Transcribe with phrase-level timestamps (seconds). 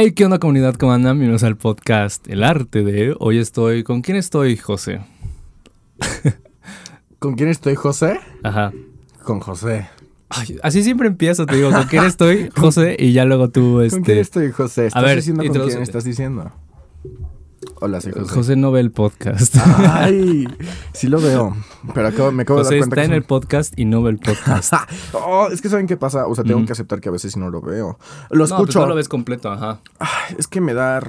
[0.00, 0.76] Hey, ¿qué onda comunidad?
[0.76, 1.18] ¿Cómo andan?
[1.18, 3.16] Bienvenidos al podcast El Arte de...
[3.18, 3.82] Hoy estoy...
[3.82, 5.00] ¿Con quién estoy, José?
[7.18, 8.20] ¿Con quién estoy, José?
[8.44, 8.72] Ajá.
[9.24, 9.88] Con José.
[10.28, 12.94] Ay, así siempre empiezo, te digo, ¿con quién estoy, José?
[12.96, 13.96] Y ya luego tú, este...
[13.96, 14.86] ¿Con quién estoy, José?
[14.86, 16.52] ¿Estás ver, diciendo con quién estás diciendo?
[17.80, 18.34] Hola, soy José.
[18.34, 19.56] José no ve el podcast.
[19.88, 20.46] Ay,
[20.92, 21.56] sí lo veo.
[21.94, 24.10] Pero acabo- me acabo José de dar cuenta está en el podcast y no ve
[24.10, 24.72] el podcast.
[25.12, 26.26] Oh, es que ¿saben qué pasa?
[26.26, 27.98] O sea, tengo que aceptar que a veces no lo veo.
[28.30, 28.80] Lo pues escucho.
[28.80, 29.80] no lo ves completo, ajá.
[29.98, 31.00] Ay, es que me da...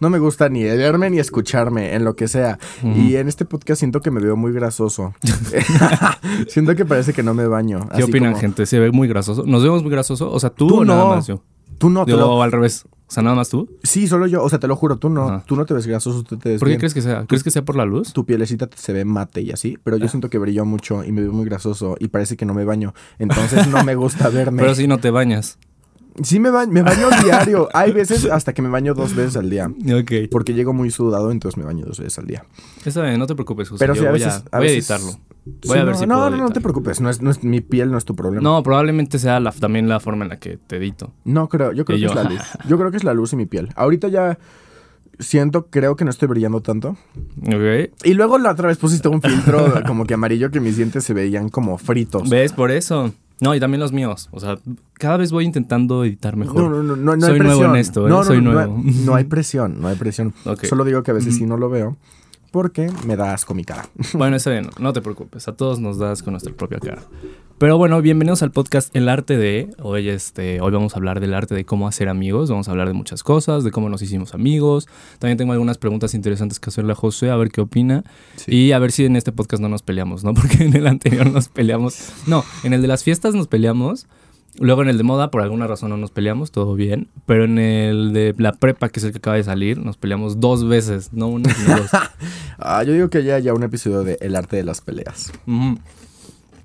[0.00, 2.58] No me gusta ni verme ni escucharme en lo que sea.
[2.82, 5.14] Y en este podcast siento que me veo muy grasoso.
[6.48, 7.80] siento que parece que no me baño.
[7.90, 8.66] ¿Qué así opinan, como- gente?
[8.66, 9.44] ¿Se ve muy grasoso?
[9.46, 10.30] ¿Nos vemos muy grasoso?
[10.30, 11.08] O sea, ¿tú, Tú o nada no.
[11.10, 11.42] más yo?
[11.78, 12.34] Tú no, te Digo, lo...
[12.36, 12.86] o al revés.
[13.12, 13.68] O sea, nada más tú.
[13.82, 14.42] Sí, solo yo.
[14.42, 15.28] O sea, te lo juro, tú no.
[15.28, 15.44] Ajá.
[15.46, 16.78] Tú no te ves grasoso, tú te ves ¿Por qué bien.
[16.78, 17.26] crees que sea?
[17.26, 18.14] ¿Crees que sea por la luz?
[18.14, 20.00] tu pielecita se ve mate y así, pero Ah.
[20.00, 22.64] yo siento que brillo mucho y me veo muy grasoso y parece que no me
[22.64, 22.94] baño.
[23.18, 24.62] Entonces no me gusta verme.
[24.62, 25.58] Pero si no te bañas.
[26.22, 27.68] Sí me baño, me baño diario.
[27.74, 29.66] Hay veces hasta que me baño dos veces al día.
[29.68, 30.30] Ok.
[30.30, 32.46] Porque llego muy sudado, entonces me baño dos veces al día.
[32.82, 33.78] Está bien, no te preocupes, José.
[33.84, 35.12] Pero yo sí, a voy, a, voy editarlo.
[35.44, 37.00] Voy Sí, a ver no, si no, puedo no, no te preocupes.
[37.00, 38.42] No es, no es- mi piel no es tu problema.
[38.42, 41.12] No, probablemente sea la, también la forma en la que te edito.
[41.24, 42.40] No creo, yo creo que yo, es la luz.
[42.68, 43.70] Yo creo que es la luz y mi piel.
[43.74, 44.38] Ahorita ya
[45.18, 46.96] siento, creo que no estoy brillando tanto.
[47.42, 47.92] ¿Ok?
[48.04, 51.14] Y luego la otra vez pusiste un filtro como que amarillo que mis dientes se
[51.14, 52.28] veían como fritos.
[52.30, 52.52] ¿Ves?
[52.52, 53.12] Por eso.
[53.40, 54.28] No, y también los míos.
[54.30, 54.58] O sea,
[54.94, 56.62] cada vez voy intentando editar mejor.
[56.62, 57.74] No, no, no, no, no Soy hay nuevo presión.
[57.74, 58.10] en esto, ¿eh?
[58.10, 58.76] No, no, Soy no, nuevo.
[58.76, 60.32] No, hay, no hay presión, no hay presión.
[60.62, 61.96] Solo digo que a veces sí no lo veo
[62.52, 63.88] porque me da asco mi cara.
[64.12, 67.02] Bueno, está bien, no te preocupes, a todos nos das con nuestra propia cara.
[67.58, 69.70] Pero bueno, bienvenidos al podcast El Arte de.
[69.80, 72.88] Hoy, este, hoy vamos a hablar del arte de cómo hacer amigos, vamos a hablar
[72.88, 74.86] de muchas cosas, de cómo nos hicimos amigos.
[75.18, 78.04] También tengo algunas preguntas interesantes que hacerle a José, a ver qué opina.
[78.46, 80.34] Y a ver si en este podcast no nos peleamos, ¿no?
[80.34, 82.12] Porque en el anterior nos peleamos.
[82.26, 84.06] No, en el de las fiestas nos peleamos.
[84.58, 87.08] Luego en el de moda, por alguna razón no nos peleamos, todo bien.
[87.24, 90.40] Pero en el de la prepa, que es el que acaba de salir, nos peleamos
[90.40, 91.90] dos veces, no una, sino dos.
[92.58, 95.32] Ah, yo digo que ya haya un episodio de El arte de las peleas.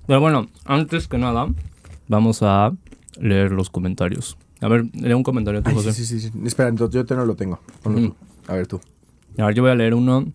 [0.06, 1.48] Pero bueno, antes que nada,
[2.08, 2.72] vamos a
[3.20, 4.36] leer los comentarios.
[4.60, 5.92] A ver, lee un comentario tú, Ay, José.
[5.92, 6.30] sí, sí, sí.
[6.44, 7.58] Espera, entonces yo te no lo tengo.
[7.82, 8.08] Ponlo Ujú.
[8.08, 8.16] tú.
[8.52, 8.80] A ver tú.
[9.38, 10.26] A ver, yo voy a leer uno.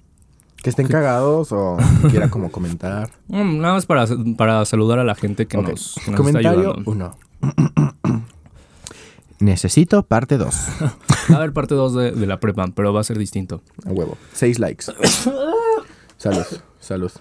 [0.61, 1.77] Que estén cagados o
[2.09, 3.09] quiera como comentar.
[3.27, 4.05] Mm, nada más para,
[4.37, 6.91] para saludar a la gente que nos, que nos está Comentario ayudando.
[6.91, 7.17] uno.
[9.39, 10.55] Necesito parte 2.
[11.31, 13.61] Va a haber parte 2 de, de la prepa, pero va a ser distinto.
[13.85, 14.17] A huevo.
[14.33, 14.85] Seis likes.
[16.17, 16.45] Salud,
[16.79, 17.11] salud.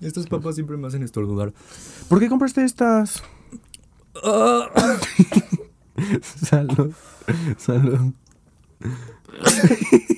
[0.00, 1.52] Estos papas siempre me hacen estornudar.
[2.08, 3.22] ¿Por qué compraste estas?
[6.22, 6.92] Salud,
[7.58, 8.12] salud.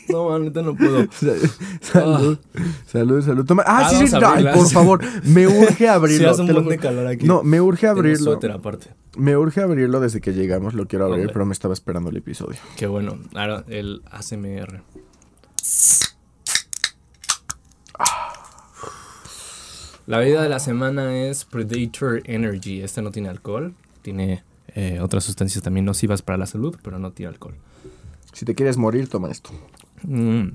[0.09, 1.07] No, neta no puedo.
[1.81, 2.39] Salud,
[2.87, 3.45] salud, salud.
[3.45, 3.65] Toma.
[3.67, 4.17] Ah, Ah, sí, sí.
[4.25, 6.19] Ay, por favor, me urge abrirlo.
[6.29, 7.27] Sí, hace un montón de calor aquí.
[7.27, 8.25] No, me urge Tengo abrirlo.
[8.33, 8.91] suéter aparte.
[9.17, 10.75] Me urge abrirlo desde que llegamos.
[10.75, 12.59] Lo quiero abrir, pero me estaba esperando el episodio.
[12.77, 13.19] Qué bueno.
[13.35, 14.83] Ahora el ASMR.
[20.07, 22.81] La bebida de la semana es Predator Energy.
[22.83, 23.75] Este no tiene alcohol.
[24.03, 24.43] Tiene
[24.75, 27.55] eh, otras sustancias también nocivas para la salud, pero no tiene alcohol.
[28.33, 29.51] Si te quieres morir, toma esto.
[30.03, 30.49] Mm,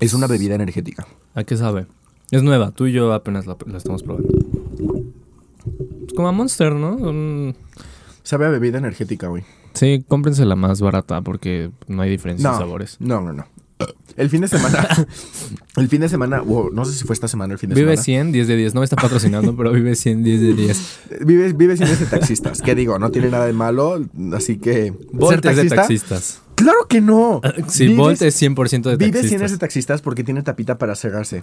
[0.00, 1.06] Es una bebida energética.
[1.34, 1.86] ¿A qué sabe?
[2.30, 2.70] Es nueva.
[2.70, 4.28] Tú y yo apenas la, la estamos probando.
[6.14, 6.96] Como a Monster, ¿no?
[6.96, 7.54] Mm,
[8.22, 9.42] Sabe a bebida energética, güey.
[9.74, 12.96] sí, cómprense la más barata porque no hay diferencia No, en sabores.
[13.00, 13.46] no, no, no.
[14.16, 14.86] El fin de semana.
[15.76, 16.40] el fin de semana.
[16.40, 18.02] wow, no sé si fue esta semana el fin de Vive semana.
[18.04, 18.74] 100, 10 de 10.
[18.74, 20.98] No me está patrocinando, pero vive 100, 10 de 10.
[21.24, 22.60] Vive, vive sin ese taxistas.
[22.62, 24.00] Que digo, no tiene nada de malo.
[24.36, 24.92] Así que.
[25.12, 25.76] Volt ¿ser es de taxista?
[25.76, 26.42] taxistas.
[26.54, 27.40] Claro que no.
[27.66, 29.30] Sí, Volt es 100% de Vive taxistas.
[29.30, 31.42] sin ese taxistas porque tiene tapita para cerrarse.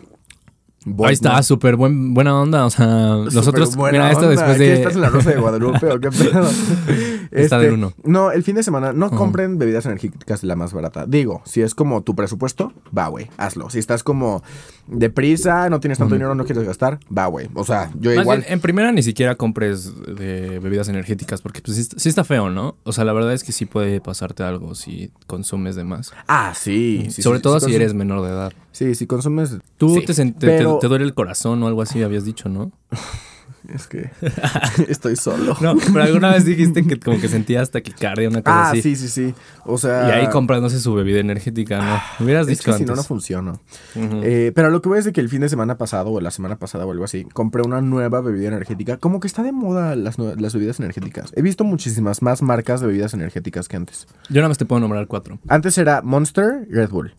[0.85, 1.43] Bolt Ahí está, no.
[1.43, 2.65] súper buen, buena onda.
[2.65, 4.73] O sea, nosotros, mira, esto después ¿Qué, de...
[4.75, 6.47] ¿Estás en la Rosa de Guadalupe o qué pedo?
[6.47, 7.93] Este, Está del uno.
[8.05, 11.05] No, el fin de semana no compren bebidas energéticas de la más barata.
[11.05, 13.69] Digo, si es como tu presupuesto, va, güey, hazlo.
[13.69, 14.41] Si estás como
[14.87, 17.49] deprisa, no tienes tanto dinero, no quieres gastar, va, güey.
[17.53, 18.39] O sea, yo Más igual.
[18.39, 22.23] bien, en primera ni siquiera compres de bebidas energéticas porque pues, sí, está- sí está
[22.23, 22.75] feo, ¿no?
[22.83, 26.11] O sea, la verdad es que sí puede pasarte algo si consumes de más.
[26.27, 27.07] Ah, sí.
[27.11, 28.53] sí, Sobre sí, todo si eres menor de edad.
[28.71, 29.57] Sí, si consumes.
[29.77, 32.71] Tú te, te- te- pero- te duele el corazón o algo así, habías dicho, ¿no?
[33.67, 34.09] Es que
[34.87, 35.55] estoy solo.
[35.61, 38.81] No, pero alguna vez dijiste que como que sentías taquicardia, una cosa Ah, así.
[38.81, 39.33] sí, sí, sí.
[39.65, 40.07] O sea.
[40.07, 41.99] Y ahí comprándose su bebida energética, ¿no?
[42.19, 42.95] Me hubieras Es dicho que si no, antes.
[42.97, 43.59] no funciona.
[43.95, 46.31] Eh, pero lo que voy es de que el fin de semana pasado o la
[46.31, 48.97] semana pasada o algo así, compré una nueva bebida energética.
[48.97, 51.31] Como que está de moda las, las bebidas energéticas.
[51.35, 54.07] He visto muchísimas más marcas de bebidas energéticas que antes.
[54.29, 55.37] Yo nada más te puedo nombrar cuatro.
[55.47, 57.13] Antes era Monster Red Bull.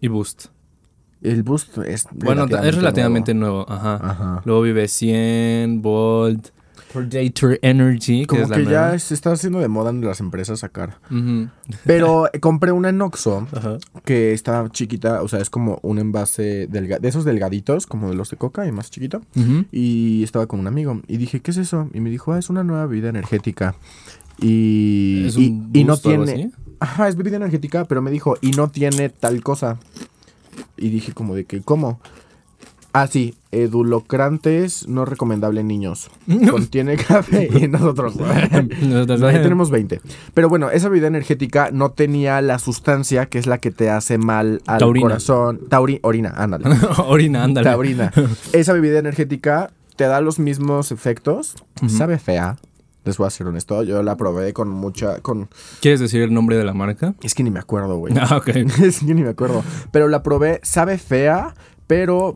[0.00, 0.46] Y Boost.
[1.22, 3.64] El Boost es Bueno, es relativamente nuevo.
[3.68, 3.94] Ajá.
[4.02, 4.42] Ajá.
[4.44, 6.48] Luego vive 100, Volt,
[6.92, 10.20] Predator Energy, que Como es la que ya se está haciendo de moda en las
[10.20, 10.98] empresas sacar.
[11.10, 11.48] Ujú.
[11.84, 13.46] Pero eh, compré una en Oxxo
[14.04, 18.14] que está chiquita, o sea, es como un envase delga- de esos delgaditos, como de
[18.14, 19.20] los de coca y más chiquito.
[19.36, 19.64] Ujú.
[19.72, 21.90] Y estaba con un amigo y dije, ¿qué es eso?
[21.92, 23.74] Y me dijo, ah, es una nueva bebida energética.
[24.38, 26.42] Y, ¿Es y- un y no boost o algo tiene...
[26.44, 26.52] así?
[26.78, 29.78] Ajá, es bebida energética, pero me dijo, y no tiene tal cosa.
[30.76, 32.00] Y dije como de que, ¿cómo?
[32.92, 36.10] Ah, sí, edulocrantes no recomendable en niños.
[36.50, 38.16] Contiene café y nosotros...
[38.82, 40.00] Nosotros- Ya tenemos 20.
[40.34, 44.16] Pero bueno, esa bebida energética no tenía la sustancia que es la que te hace
[44.18, 45.02] mal al Taurina.
[45.04, 45.60] corazón.
[45.68, 46.64] Tauri, orina, ándale.
[47.06, 47.68] Orina, ándale.
[47.68, 48.12] Taurina.
[48.52, 51.56] Esa bebida energética te da los mismos efectos.
[51.88, 52.56] Sabe fea.
[53.06, 53.82] Les voy a ser honesto.
[53.84, 55.20] Yo la probé con mucha.
[55.20, 55.48] con
[55.80, 57.14] ¿Quieres decir el nombre de la marca?
[57.22, 58.12] Es que ni me acuerdo, güey.
[58.20, 58.48] Ah, ok.
[58.82, 59.62] es que ni me acuerdo.
[59.92, 61.54] Pero la probé, sabe fea,
[61.86, 62.34] pero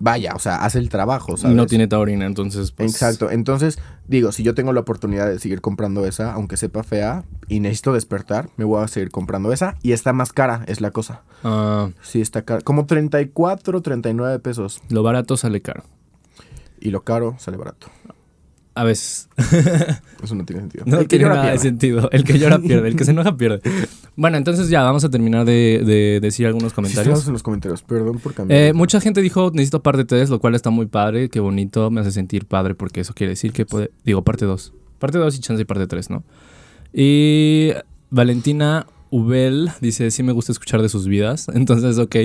[0.00, 1.56] vaya, o sea, hace el trabajo, ¿sabes?
[1.56, 2.72] no tiene taurina, entonces.
[2.72, 3.30] Pues, Exacto.
[3.30, 3.78] Entonces,
[4.08, 7.92] digo, si yo tengo la oportunidad de seguir comprando esa, aunque sepa fea, y necesito
[7.92, 9.76] despertar, me voy a seguir comprando esa.
[9.82, 11.22] Y está más cara, es la cosa.
[11.44, 12.62] ah, Sí, está cara.
[12.62, 14.82] Como 34, 39 pesos.
[14.88, 15.84] lo barato sale caro.
[16.80, 17.86] Y lo caro sale barato.
[18.78, 19.28] A veces.
[20.22, 20.84] Eso no tiene sentido.
[20.86, 22.08] No El que tiene llora nada de sentido.
[22.12, 22.88] El que llora pierde.
[22.88, 23.60] El que se enoja pierde.
[24.20, 27.06] Bueno, entonces ya vamos a terminar de, de decir algunos Sí, comentarios.
[27.18, 27.82] estamos en los comentarios.
[27.82, 28.60] Perdón por cambiar.
[28.60, 32.00] Eh, mucha gente dijo necesito parte 3, lo cual está muy padre, qué bonito, me
[32.00, 35.38] hace sentir padre porque eso quiere decir que puede, digo parte 2, parte 2 y
[35.40, 36.24] chance y parte 3, ¿no?
[36.92, 37.70] Y
[38.10, 42.16] Valentina Ubel dice, sí me gusta escuchar de sus vidas, entonces ok,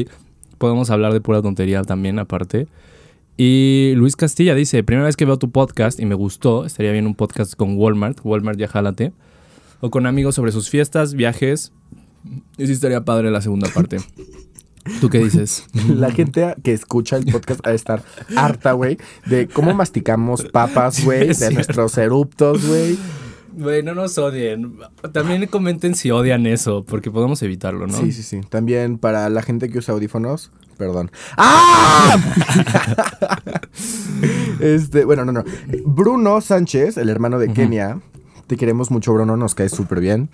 [0.57, 2.67] podemos hablar de pura tontería también aparte.
[3.35, 7.07] Y Luis Castilla dice, primera vez que veo tu podcast y me gustó, estaría bien
[7.07, 9.12] un podcast con Walmart, Walmart ya jálate,
[9.81, 11.71] o con amigos sobre sus fiestas, viajes,
[12.57, 13.97] y sí estaría padre la segunda parte.
[15.01, 15.65] ¿Tú qué dices?
[15.88, 18.03] La gente que escucha el podcast ha de estar
[18.35, 21.56] harta, güey, de cómo masticamos papas, güey, de cierto.
[21.56, 22.97] nuestros eruptos, güey.
[23.56, 24.80] Güey, no nos odien.
[25.12, 27.97] También comenten si odian eso, porque podemos evitarlo, ¿no?
[27.97, 28.41] Sí, sí, sí.
[28.50, 30.51] También para la gente que usa audífonos,
[30.88, 31.12] perdón.
[31.38, 32.18] ¡Ah!
[34.59, 35.44] este, bueno, no, no.
[35.85, 38.00] Bruno Sánchez, el hermano de Kenia,
[38.47, 40.30] te queremos mucho, Bruno, nos cae súper bien.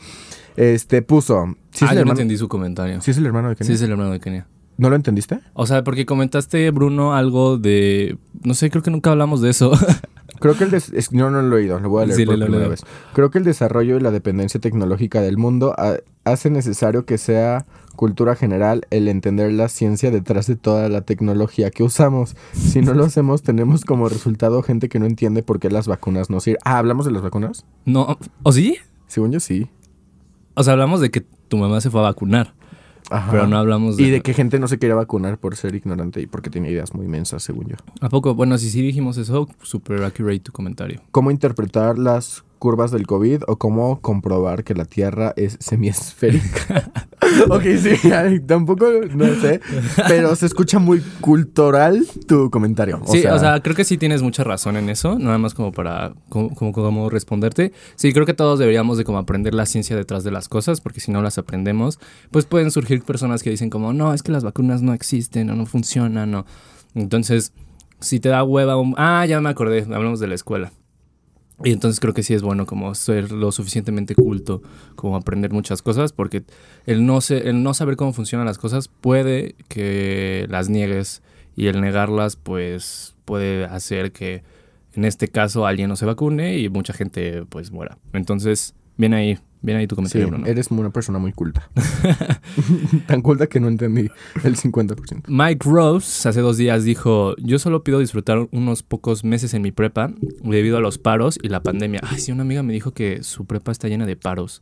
[0.56, 1.56] Este, puso.
[1.72, 3.01] ¿Sí es, ah, el yo no entendí su comentario.
[3.01, 3.68] ¿Sí es el hermano de Kenia?
[3.68, 4.48] Sí, es el hermano de Kenia.
[4.78, 5.40] ¿No lo entendiste?
[5.54, 8.18] O sea, porque comentaste, Bruno, algo de...
[8.44, 9.72] No sé, creo que nunca hablamos de eso.
[10.40, 12.25] Creo que el des- es- no, no lo he oído, lo voy a leer Sí,
[12.25, 12.80] por primera vez.
[13.13, 17.66] Creo que el desarrollo y la dependencia tecnológica del mundo ha- hace necesario que sea
[18.00, 22.38] cultura general el entender la ciencia detrás de toda la tecnología que usamos.
[22.54, 26.30] Si no lo hacemos, tenemos como resultado gente que no entiende por qué las vacunas
[26.30, 26.62] no sirven.
[26.63, 27.66] Ah, ¿hablamos de las vacunas?
[27.84, 28.78] no, ¿o sí?
[29.07, 29.68] Según yo sí.
[30.54, 32.54] O sea, hablamos de que tu mamá se fue a vacunar,
[33.10, 33.31] Ajá.
[33.31, 34.04] pero no hablamos de...
[34.04, 36.94] Y de que gente no se quería vacunar por ser ignorante y porque tenía ideas
[36.94, 37.75] muy inmensas, según yo.
[38.00, 38.34] ¿A poco?
[38.34, 41.01] Bueno, si sí dijimos eso, super accurate tu comentario.
[41.12, 46.92] ¿Cómo interpretar las curvas del COVID o cómo comprobar que la Tierra es semiesférica?
[47.50, 48.10] ok, sí,
[48.46, 48.86] tampoco,
[49.16, 49.62] no sé,
[50.08, 53.02] pero se escucha muy cultural tu comentario.
[53.08, 56.14] sí, o sea, creo que sí tienes mucha razón en eso, nada más como para
[56.30, 57.72] como, como, como responderte.
[57.96, 61.00] Sí, creo que todos deberíamos de como aprender la ciencia detrás de las cosas, porque
[61.00, 62.00] si no las aprendemos,
[62.32, 65.56] pues pueden surgir personas que dicen como, no, es que las vacunas no existen o
[65.56, 66.46] no funcionan, o...
[66.96, 67.54] Entonces,
[68.00, 70.72] si te da hueva, un- ah, ya me acordé, hablamos de la escuela.
[71.64, 74.62] Y entonces creo que sí es bueno como ser lo suficientemente culto,
[74.96, 76.44] como aprender muchas cosas, porque
[76.86, 81.22] el no, se- el no saber cómo funcionan las cosas puede que las niegues
[81.56, 84.44] y el negarlas pues puede hacer que
[84.94, 87.98] en este caso alguien no se vacune y mucha gente pues muera.
[88.13, 90.46] Entonces, bien ahí, bien ahí tu sí, comentario, Bruno.
[90.46, 91.70] eres una persona muy culta.
[93.08, 94.10] Tan culta que no entendí
[94.44, 95.24] el 50%.
[95.28, 99.72] Mike Rose hace dos días dijo, yo solo pido disfrutar unos pocos meses en mi
[99.72, 100.12] prepa
[100.44, 102.01] debido a los paros y la pandemia.
[102.04, 104.62] Ay, sí, una amiga me dijo que su prepa está llena de paros.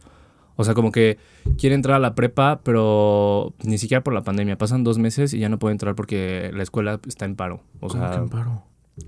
[0.57, 1.19] O sea, como que
[1.57, 4.57] quiere entrar a la prepa, pero ni siquiera por la pandemia.
[4.57, 7.61] Pasan dos meses y ya no puede entrar porque la escuela está en paro.
[7.79, 8.63] O ¿Cómo que sea, amparo?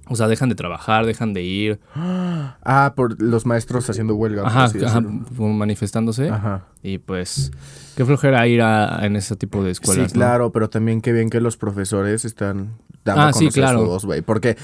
[0.08, 1.79] O sea, dejan de trabajar, dejan de ir.
[2.72, 4.46] Ah, por los maestros haciendo huelga.
[4.46, 5.01] Ajá, ajá,
[5.38, 6.29] manifestándose.
[6.29, 6.65] Ajá.
[6.84, 7.51] Y pues,
[7.96, 10.12] qué flojera ir a, en ese tipo de escuelas.
[10.12, 10.24] sí, ¿no?
[10.25, 13.79] claro, pero también qué bien que los profesores están dando Ah, a sí, conocer claro.
[13.79, 14.22] su voz, güey.
[14.22, 14.58] Porque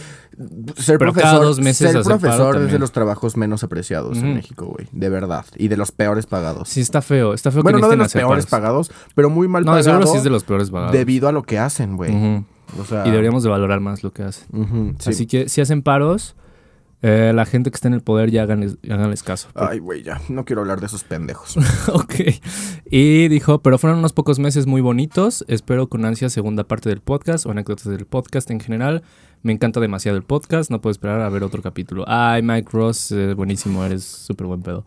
[0.77, 4.35] ser Pero profesor, dos meses ser profesor es de los trabajos menos apreciados en.
[4.35, 4.87] México, güey.
[4.91, 5.45] De verdad.
[5.57, 6.69] Y de los peores pagados.
[6.69, 7.33] Sí, está feo.
[7.33, 8.61] Está feo bueno, que no de los peores paros.
[8.89, 10.91] pagados, pero muy mal No, pagados seguro sí es de los peores pagados.
[10.93, 12.45] debido a lo que hacen, güey.
[12.79, 14.95] O sea, Y deberíamos de valorar más lo que hacen.
[14.99, 15.09] sí.
[15.09, 16.35] Así que si hacen paros,
[17.01, 19.49] Eh, la gente que está en el poder ya háganles, háganles caso.
[19.53, 20.19] Ay, güey, ya.
[20.27, 21.55] No quiero hablar de esos pendejos.
[21.93, 22.15] ok.
[22.89, 25.45] Y dijo, pero fueron unos pocos meses muy bonitos.
[25.47, 29.03] Espero con ansia segunda parte del podcast o anécdotas del podcast en general.
[29.43, 30.71] Me encanta demasiado el podcast.
[30.71, 32.05] No puedo esperar a ver otro capítulo.
[32.07, 33.83] Ay, Mike Ross, eh, buenísimo.
[33.83, 34.83] Eres súper buen pedo.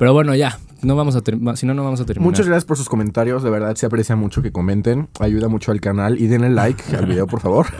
[0.00, 1.20] Pero bueno, ya, no vamos a
[1.56, 2.26] si no, no vamos a terminar.
[2.26, 5.80] Muchas gracias por sus comentarios, de verdad se aprecia mucho que comenten, ayuda mucho al
[5.82, 7.66] canal y denle like al video, por favor.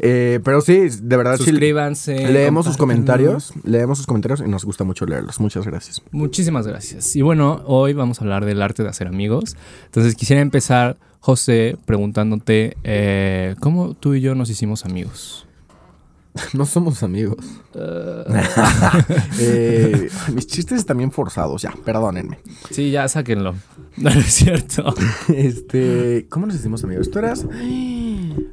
[0.00, 2.32] Eh, pero sí, de verdad Suscríbanse.
[2.32, 5.40] leemos sus comentarios, leemos sus comentarios y nos gusta mucho leerlos.
[5.40, 6.00] Muchas gracias.
[6.12, 7.16] Muchísimas gracias.
[7.16, 9.56] Y bueno, hoy vamos a hablar del arte de hacer amigos.
[9.86, 15.47] Entonces quisiera empezar, José, preguntándote eh, cómo tú y yo nos hicimos amigos.
[16.54, 17.36] No somos amigos.
[17.74, 18.24] Eh,
[20.34, 22.38] mis chistes están bien forzados, ya, perdónenme.
[22.70, 23.54] Sí, ya sáquenlo.
[23.98, 24.94] No, no es cierto.
[25.28, 27.10] Este, ¿cómo nos hicimos amigos?
[27.10, 27.44] Tú eras...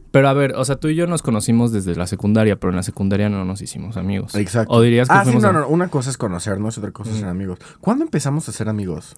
[0.10, 2.77] Pero a ver, o sea, tú y yo nos conocimos desde la secundaria, pero en
[2.77, 4.34] la secundaria no nos hicimos amigos.
[4.34, 4.74] Exacto.
[4.74, 7.12] O dirías que Ah, sí, no, a- no, una cosa es conocernos y otra cosa
[7.12, 7.60] es ser amigos.
[7.80, 9.15] ¿Cuándo empezamos a ser amigos?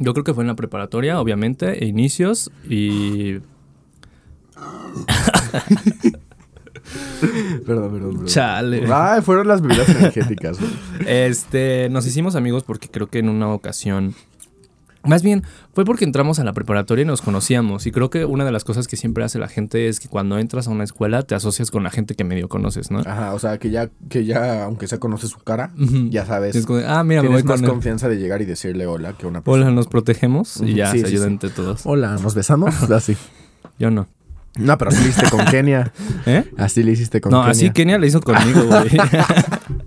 [0.00, 3.38] Yo creo que fue en la preparatoria, obviamente, e inicios y...
[7.66, 8.24] Perdón, perdón.
[8.26, 8.84] Chale.
[8.92, 10.58] Ay, fueron las bebidas energéticas.
[11.06, 14.14] Este, nos hicimos amigos porque creo que en una ocasión.
[15.04, 15.42] Más bien,
[15.74, 17.86] fue porque entramos a la preparatoria y nos conocíamos.
[17.86, 20.38] Y creo que una de las cosas que siempre hace la gente es que cuando
[20.38, 23.00] entras a una escuela te asocias con la gente que medio conoces, ¿no?
[23.00, 25.72] Ajá, o sea, que ya, que ya, aunque sea conoce su cara,
[26.08, 26.56] ya sabes.
[26.56, 28.86] Es como de, ah, mira, me voy tienes más con confianza de llegar y decirle
[28.86, 29.66] hola que una persona.
[29.66, 31.32] Hola, nos protegemos y ya sí, se sí, ayudan sí.
[31.34, 31.82] entre todos.
[31.84, 32.74] Hola, ¿nos besamos?
[32.90, 33.14] Así.
[33.78, 34.08] Yo no.
[34.56, 35.92] No, pero así le hiciste con Kenia.
[36.26, 36.50] ¿Eh?
[36.56, 37.50] Así le hiciste con No, Kenia.
[37.50, 38.88] así Kenia le hizo conmigo, güey.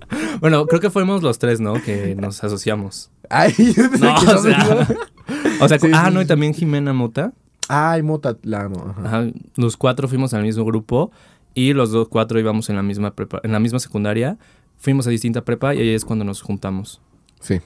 [0.42, 1.74] bueno, creo que fuimos los tres, ¿no?
[1.82, 3.10] Que nos asociamos.
[3.30, 4.88] Ay, yo pensé No, que o no sea.
[4.90, 7.34] me- O sea, Sí, ah, sí, no, y también Jimena Mota.
[7.70, 8.94] Ay, Mota, la amo.
[8.98, 9.02] ajá.
[9.08, 11.12] Ajá, los cuatro fuimos al mismo grupo
[11.54, 14.38] y los dos cuatro íbamos en la misma prepa, en la misma secundaria.
[14.78, 17.02] Fuimos a distinta prepa y ahí es cuando nos juntamos.
[17.42, 17.60] Sí.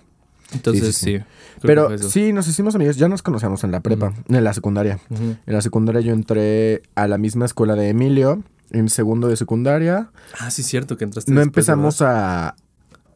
[0.53, 1.17] Entonces sí, sí.
[1.17, 1.23] sí.
[1.61, 2.97] creo que Pero sí, nos hicimos amigos.
[2.97, 4.99] Ya nos conocíamos en la prepa, en la secundaria.
[5.09, 10.09] En la secundaria yo entré a la misma escuela de Emilio, en segundo de secundaria.
[10.39, 11.31] Ah, sí, cierto que entraste.
[11.31, 12.55] No después, empezamos a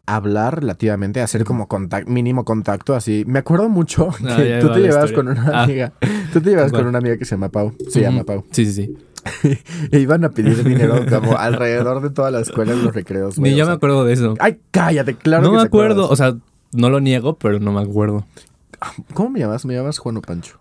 [0.07, 3.23] hablar relativamente, a hacer como contact, mínimo contacto, así.
[3.27, 5.15] Me acuerdo mucho que Ah, ya tú te llevabas historia.
[5.15, 5.63] con una Ah.
[5.63, 5.93] amiga.
[6.31, 7.73] Tú te llevabas con una amiga que se llama Pau.
[7.89, 8.45] Se llama Pau.
[8.51, 8.97] Sí, sí, sí.
[9.91, 13.37] E iban a pedir dinero como alrededor de toda la escuela en los recreos.
[13.39, 13.71] güey, Ni o yo sea.
[13.73, 14.35] me acuerdo de eso.
[14.39, 16.03] Ay, cállate, claro no que me acuerdo.
[16.05, 16.11] acuerdas.
[16.11, 16.35] O sea,
[16.75, 18.25] no lo niego, pero no me acuerdo.
[19.13, 19.65] ¿Cómo me llamas?
[19.65, 20.59] Me llamas Juan o Pancho.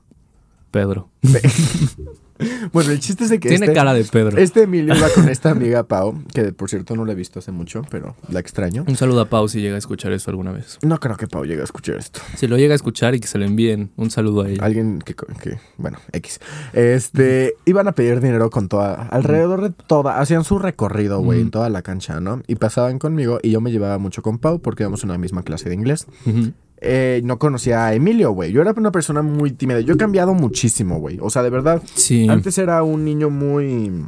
[0.70, 1.08] Pedro.
[2.72, 4.38] Bueno, el chiste es de que Tiene este, cara de Pedro.
[4.38, 7.52] este Emilio iba con esta amiga Pau, que por cierto no la he visto hace
[7.52, 8.84] mucho, pero la extraño.
[8.88, 10.78] Un saludo a Pau si llega a escuchar esto alguna vez.
[10.82, 12.20] No creo que Pau llegue a escuchar esto.
[12.36, 14.64] Si lo llega a escuchar y que se lo envíen, un saludo a ella.
[14.64, 16.40] Alguien que, que- bueno, X.
[16.72, 21.50] Este, iban a pedir dinero con toda, alrededor de toda, hacían su recorrido, güey, en
[21.50, 22.42] toda la cancha, ¿no?
[22.46, 25.42] Y pasaban conmigo y yo me llevaba mucho con Pau porque íbamos en una misma
[25.42, 26.06] clase de inglés.
[26.26, 26.52] Ujú.
[26.86, 28.52] Eh, no conocía a Emilio, güey.
[28.52, 29.80] Yo era una persona muy tímida.
[29.80, 31.18] Yo he cambiado muchísimo, güey.
[31.20, 32.28] O sea, de verdad, Sí.
[32.28, 34.04] antes era un niño muy...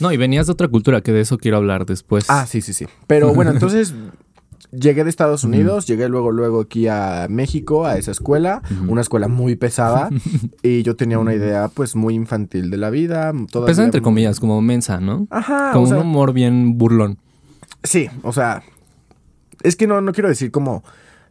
[0.00, 2.24] No, y venías de otra cultura, que de eso quiero hablar después.
[2.28, 2.86] Ah, sí, sí, sí.
[3.06, 3.94] Pero bueno, entonces
[4.72, 9.28] llegué de Estados Unidos, llegué luego, luego aquí a México, a esa escuela, una escuela
[9.28, 10.10] muy pesada,
[10.62, 13.32] y yo tenía una idea, pues, muy infantil de la vida.
[13.52, 15.28] Pesada entre muy- comillas, como mensa, ¿no?
[15.30, 17.18] Ajá, como o sea, un humor bien burlón.
[17.84, 18.64] sí, o sea,
[19.62, 20.82] es que no, no quiero decir como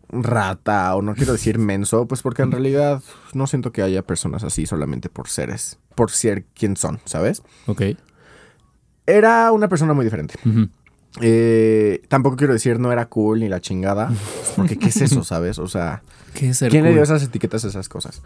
[0.10, 3.02] rata o no quiero decir menso, pues porque en realidad
[3.34, 7.44] no siento que haya personas así solamente por seres, por ser quien son, ¿sabes?
[7.68, 7.82] Ok.
[9.06, 10.36] Era una persona muy diferente.
[11.22, 14.12] Eh, tampoco quiero decir no era cool ni la chingada,
[14.56, 15.60] porque ¿qué es eso, sabes?
[15.60, 18.22] O sea, ¿Qué es ser ¿quién le dio esas etiquetas a esas cosas?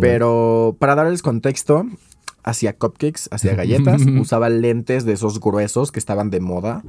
[0.00, 1.86] Pero para darles contexto,
[2.42, 6.82] hacía cupcakes, hacía galletas, usaba lentes de esos gruesos que estaban de moda.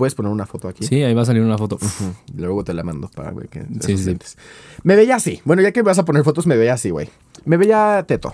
[0.00, 0.86] Puedes poner una foto aquí.
[0.86, 1.78] Sí, ahí va a salir una foto.
[2.34, 4.16] Luego te la mando para ver que Sí.
[4.82, 5.42] Me veía así.
[5.44, 7.10] Bueno, ya que vas a poner fotos, me veía así, güey.
[7.44, 8.32] Me veía teto.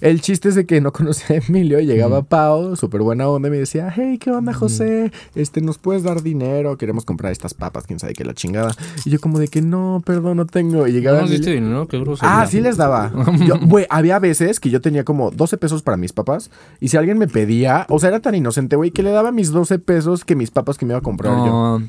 [0.00, 3.48] El chiste es de que no conocía a Emilio y llegaba Pau, súper buena onda,
[3.48, 5.12] y me decía, hey, ¿qué onda, José?
[5.34, 6.76] Este, ¿nos puedes dar dinero?
[6.76, 8.74] Queremos comprar estas papas, quién sabe qué la chingada.
[9.04, 10.86] Y yo como de que no, perdón, no tengo.
[10.86, 11.86] Y ¿No llegaba nos diste dinero?
[11.88, 12.40] Qué grosería.
[12.40, 13.12] Ah, sí les daba.
[13.66, 16.50] Güey, había veces que yo tenía como 12 pesos para mis papás.
[16.80, 19.50] Y si alguien me pedía, o sea, era tan inocente, güey, que le daba mis
[19.50, 21.80] 12 pesos que mis papás que me iba a comprar yo.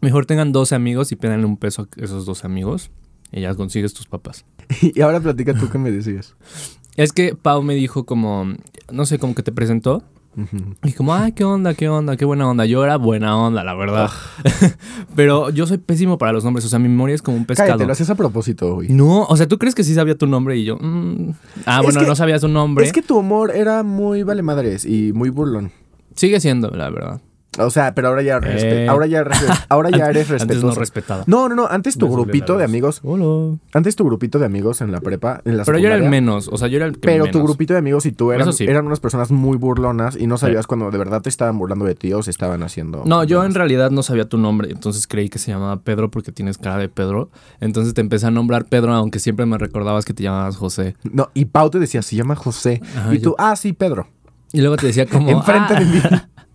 [0.00, 2.90] Mejor tengan 12 amigos y pédanle un peso a esos 12 amigos
[3.32, 4.44] y ya consigues tus papas.
[4.82, 6.34] Y ahora platica tú qué me decías.
[6.96, 8.54] Es que Pau me dijo como,
[8.90, 10.02] no sé, como que te presentó.
[10.84, 12.64] Y como, ay, qué onda, qué onda, qué buena onda.
[12.64, 14.08] Yo era buena onda, la verdad.
[15.16, 16.64] Pero yo soy pésimo para los nombres.
[16.64, 17.70] O sea, mi memoria es como un pescado.
[17.70, 18.88] Cállate, lo hacías a propósito, güey.
[18.90, 20.56] No, o sea, ¿tú crees que sí sabía tu nombre?
[20.56, 21.30] Y yo, mm.
[21.66, 22.84] ah, Es bueno, que- no sabía su nombre.
[22.84, 25.72] Es que tu humor era muy vale madres y muy burlón.
[26.14, 27.20] Sigue siendo, la verdad.
[27.58, 28.86] O sea, pero ahora ya, Eh.
[28.88, 29.24] ahora ya,
[29.68, 30.66] ahora ya eres Antes respetuoso.
[30.66, 31.24] no respetaba.
[31.26, 31.66] No, no, no.
[31.66, 33.56] Antes tu grupito de amigos, Hola.
[33.74, 36.48] antes tu grupito de amigos en la prepa, en la Pero yo era el menos,
[36.48, 38.64] o sea, yo era el que Pero tu grupito de amigos y tú eran, sí.
[38.64, 41.94] eran unas personas muy burlonas y no sabías cuando de verdad te estaban burlando de
[41.94, 43.02] ti o se estaban haciendo.
[43.04, 46.32] No, yo en realidad no sabía tu nombre, entonces creí que se llamaba Pedro porque
[46.32, 47.30] tienes cara de Pedro.
[47.60, 50.94] Entonces te empecé a nombrar Pedro, aunque siempre me recordabas que te llamabas José.
[51.02, 52.80] No, y Pau te decía, se llama José.
[52.96, 54.08] Ajá, y tú, ah, sí, Pedro.
[54.52, 55.28] Y luego te decía como...
[55.38, 56.00] Enfrente "Ah, de mí.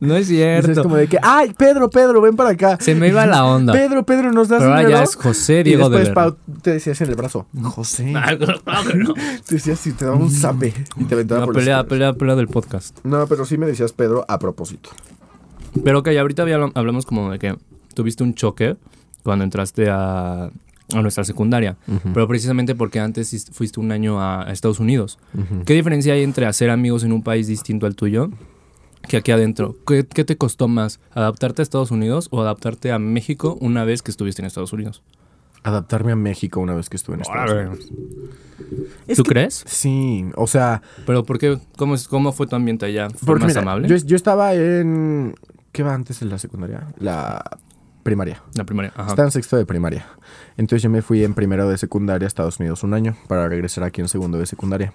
[0.00, 0.70] No es Entonces cierto.
[0.72, 2.76] es como de que, ay, Pedro, Pedro, ven para acá.
[2.80, 3.72] Se me iba la onda.
[3.72, 6.72] Pedro, Pedro, ¿nos das Pero ahora ya es José Y Diego de después Pau te
[6.72, 8.12] decías en el brazo, José.
[9.46, 11.88] Te decías si te daba un zape y te aventaba No, por los pelea, escalones.
[11.88, 12.98] pelea, pelea del podcast.
[13.04, 14.90] No, pero sí me decías Pedro a propósito.
[15.84, 17.56] Pero que ahorita hablamos como de que
[17.94, 18.76] tuviste un choque
[19.22, 20.44] cuando entraste a,
[20.94, 21.76] a nuestra secundaria.
[22.14, 25.18] Pero precisamente porque antes is- fuiste un año a, a Estados Unidos.
[25.64, 28.30] ¿Qué diferencia hay entre hacer amigos en un país distinto al tuyo
[29.06, 29.76] que aquí adentro?
[29.86, 31.00] ¿Qué, qué te costó más?
[31.12, 35.02] ¿Adaptarte a Estados Unidos o adaptarte a México una vez que estuviste en Estados Unidos?
[35.62, 37.52] Adaptarme a México una vez que estuve en Estados.
[37.52, 37.88] Unidos.
[39.06, 39.64] Es ¿Tú que- crees?
[39.66, 41.58] Sí, o sea, ¿Pero por qué?
[41.76, 43.08] ¿Cómo, es- cómo fue tu ambiente allá?
[43.10, 43.88] ¿Fue porque más mira, amable?
[43.88, 45.34] Yo, yo estaba en...
[45.72, 46.86] ¿Qué va antes de la secundaria?
[46.98, 47.42] La
[48.02, 48.42] primaria.
[48.54, 48.92] La primaria.
[48.96, 49.10] Ajá.
[49.10, 50.06] Estaba en sexto de primaria.
[50.56, 53.84] Entonces yo me fui en primero de secundaria a Estados Unidos un año para regresar
[53.84, 54.92] aquí en segundo de secundaria.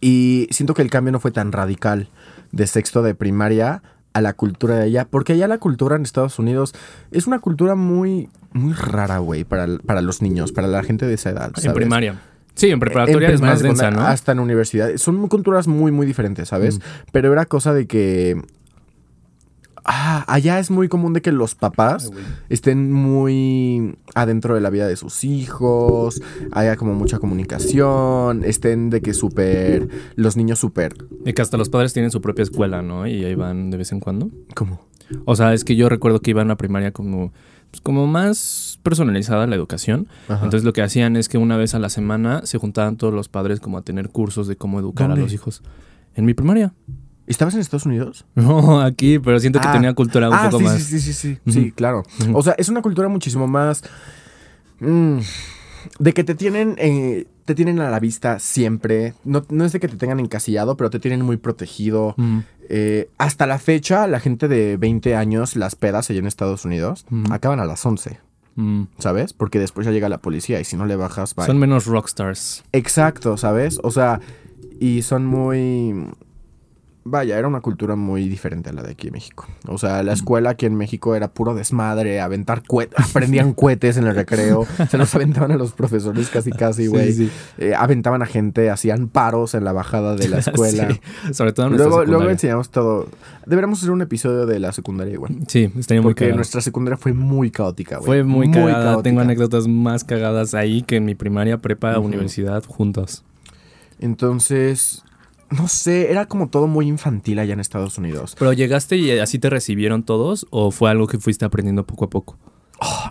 [0.00, 2.08] Y siento que el cambio no fue tan radical
[2.52, 6.38] de sexto de primaria a la cultura de allá, porque allá la cultura en Estados
[6.38, 6.74] Unidos
[7.12, 11.14] es una cultura muy, muy rara, güey, para, para los niños, para la gente de
[11.14, 11.52] esa edad.
[11.62, 12.20] En primaria.
[12.54, 14.02] Sí, en preparatoria En es más densa, ¿no?
[14.02, 14.96] Hasta en universidad.
[14.96, 16.78] Son culturas muy, muy diferentes, ¿sabes?
[16.78, 16.82] Mm.
[17.12, 18.42] Pero era cosa de que...
[19.84, 22.10] Ah, allá es muy común de que los papás
[22.48, 26.22] estén muy adentro de la vida de sus hijos,
[26.52, 29.88] haya como mucha comunicación, estén de que súper...
[30.16, 30.94] Los niños súper...
[31.24, 33.06] Y que hasta los padres tienen su propia escuela, ¿no?
[33.06, 34.30] Y ahí van de vez en cuando.
[34.54, 34.80] ¿Cómo?
[35.24, 37.32] O sea, es que yo recuerdo que iban a primaria como,
[37.70, 40.08] pues, como más personalizada la educación.
[40.28, 40.44] Ajá.
[40.44, 43.28] Entonces lo que hacían es que una vez a la semana se juntaban todos los
[43.28, 45.22] padres como a tener cursos de cómo educar ¿Dónde?
[45.22, 45.62] a los hijos.
[46.14, 46.72] En mi primaria.
[47.30, 48.24] ¿Estabas en Estados Unidos?
[48.34, 49.72] No, aquí, pero siento que Ah.
[49.72, 50.82] tenía cultura un ah, poco sí, más.
[50.82, 51.52] sí, sí, sí, sí.
[51.52, 52.02] Sí, claro.
[52.32, 53.82] O sea, es una cultura muchísimo más...
[54.80, 55.18] mm,
[55.98, 59.14] de que te tienen, eh, te tienen a la vista siempre.
[59.24, 62.14] No, no es de que te tengan encasillado, pero te tienen muy protegido.
[62.18, 62.38] Mm.
[62.68, 67.06] Eh, hasta la fecha, la gente de 20 años, las pedas allá en Estados Unidos,
[67.30, 68.18] acaban a las 11,
[68.56, 68.82] Mm.
[68.98, 69.32] ¿sabes?
[69.32, 71.46] Porque después ya llega la policía y si no le bajas, bye.
[71.46, 72.64] Son menos rockstars.
[72.72, 73.78] Exacto, ¿sabes?
[73.84, 74.20] O sea,
[74.80, 76.06] y son muy...
[77.02, 79.46] Vaya, era una cultura muy diferente a la de aquí en México.
[79.66, 84.06] O sea, la escuela aquí en México era puro desmadre, aventar cohetes, aprendían cohetes en
[84.06, 87.12] el recreo, se los aventaban a los profesores casi casi, güey.
[87.14, 87.32] Sí, sí.
[87.56, 90.88] Eh, aventaban a gente, hacían paros en la bajada de la escuela.
[90.90, 92.32] Sí, Sobre todo en nuestra luego, luego secundaria.
[92.32, 93.08] enseñamos todo.
[93.46, 95.34] Deberíamos hacer un episodio de la secundaria igual.
[95.48, 96.36] Sí, estaría muy Porque cagado.
[96.36, 98.06] nuestra secundaria fue muy caótica, güey.
[98.06, 98.84] Fue muy, cagada.
[98.84, 99.02] caótica.
[99.04, 102.06] Tengo anécdotas más cagadas ahí que en mi primaria, prepa, Ujú.
[102.08, 103.24] universidad, juntos.
[103.98, 105.02] Entonces,
[105.50, 108.36] no sé, era como todo muy infantil allá en Estados Unidos.
[108.38, 112.10] ¿Pero llegaste y así te recibieron todos o fue algo que fuiste aprendiendo poco a
[112.10, 112.38] poco?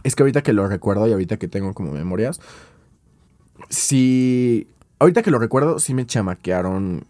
[0.04, 2.40] Es que ahorita que lo recuerdo y ahorita que tengo como memorias,
[3.70, 4.68] sí,
[5.00, 7.06] ahorita que lo recuerdo, sí me chamaquearon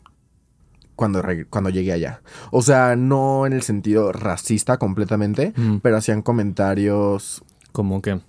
[0.96, 2.22] cuando, cuando llegué allá.
[2.52, 5.78] O sea, no en el sentido racista completamente, Mm.
[5.78, 8.20] pero hacían comentarios Como que...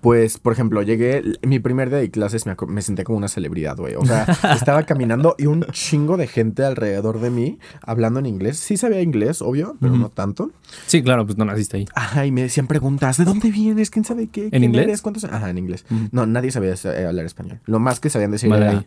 [0.00, 3.76] Pues, por ejemplo, llegué, mi primer día de clases me, me senté como una celebridad,
[3.76, 3.94] güey.
[3.96, 8.58] O sea, estaba caminando y un chingo de gente alrededor de mí hablando en inglés.
[8.58, 10.50] Sí sabía inglés, obvio, pero no tanto.
[10.86, 11.86] Sí, claro, pues no naciste ahí.
[11.94, 13.90] Ajá, y me decían preguntas, ¿de dónde vienes?
[13.90, 14.50] ¿Quién sabe qué?
[14.50, 14.84] ¿Quién inglés?
[14.84, 15.02] eres?
[15.02, 15.24] ¿Cuántos?
[15.24, 15.84] Ajá, en inglés.
[16.12, 17.60] No, nadie sabía eh, hablar español.
[17.64, 18.86] Lo más que sabían decir era, ahí.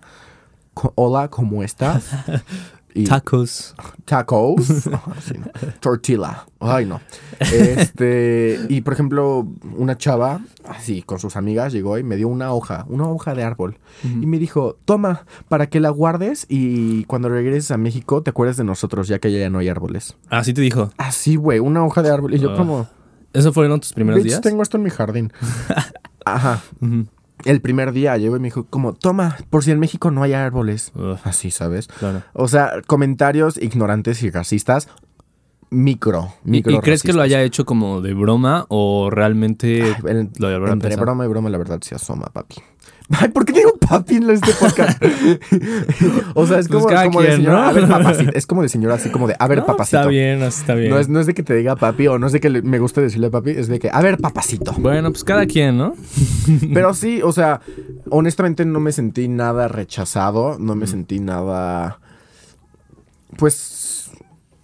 [0.73, 2.05] "Co- hola, ¿cómo estás?
[2.93, 3.73] Y Tacos.
[4.05, 4.65] tacos.
[5.23, 5.45] Sí, no.
[5.79, 6.45] Tortilla.
[6.59, 6.99] Ay, no.
[7.39, 12.53] Este, y por ejemplo, una chava, así, con sus amigas, llegó y me dio una
[12.53, 13.77] hoja, una hoja de árbol.
[14.03, 18.57] Y me dijo, toma, para que la guardes y cuando regreses a México te acuerdes
[18.57, 20.17] de nosotros, ya que allá ya no hay árboles.
[20.29, 20.91] Así te dijo.
[20.97, 22.33] Así, güey, una hoja de árbol.
[22.33, 22.87] Y yo Ah, como,
[23.33, 24.41] ¿Eso fueron tus primeros bitch, días?
[24.41, 25.31] tengo esto en mi jardín.
[26.25, 26.61] Ajá.
[26.81, 27.05] Ujú.
[27.45, 30.33] El primer día llegó y me dijo, como, toma, por si en México no hay
[30.33, 30.91] árboles.
[30.95, 31.87] Ugh, Así, ¿sabes?
[31.87, 32.21] claro.
[32.33, 34.87] O sea, comentarios ignorantes y racistas,
[35.69, 36.73] micro, ¿Y, micro.
[36.73, 40.89] y crees que lo haya hecho como de broma o realmente Ay, el- lo entre
[40.89, 41.01] pensado?
[41.05, 42.55] broma y broma, la verdad se asoma, papi.
[43.19, 45.01] Ay, ¿por qué digo papi en este podcast?
[46.35, 47.63] o sea, es Pues como, cada como de señora, ¿no?
[47.63, 48.31] a ver, papacito.
[48.33, 49.97] Es como de señora, así como de, a ver, No, papacito.
[49.99, 50.89] Está bien, está bien.
[50.89, 52.61] No es, no es de que te diga papi o no es de que le-
[52.61, 54.73] me guste decirle papi, es de que, a ver, papacito.
[54.77, 55.93] Bueno, pues cada quien, ¿no?
[56.73, 57.61] Pero sí, o sea,
[58.09, 61.99] honestamente no me sentí nada rechazado, no me sentí nada.
[63.37, 63.55] Pues.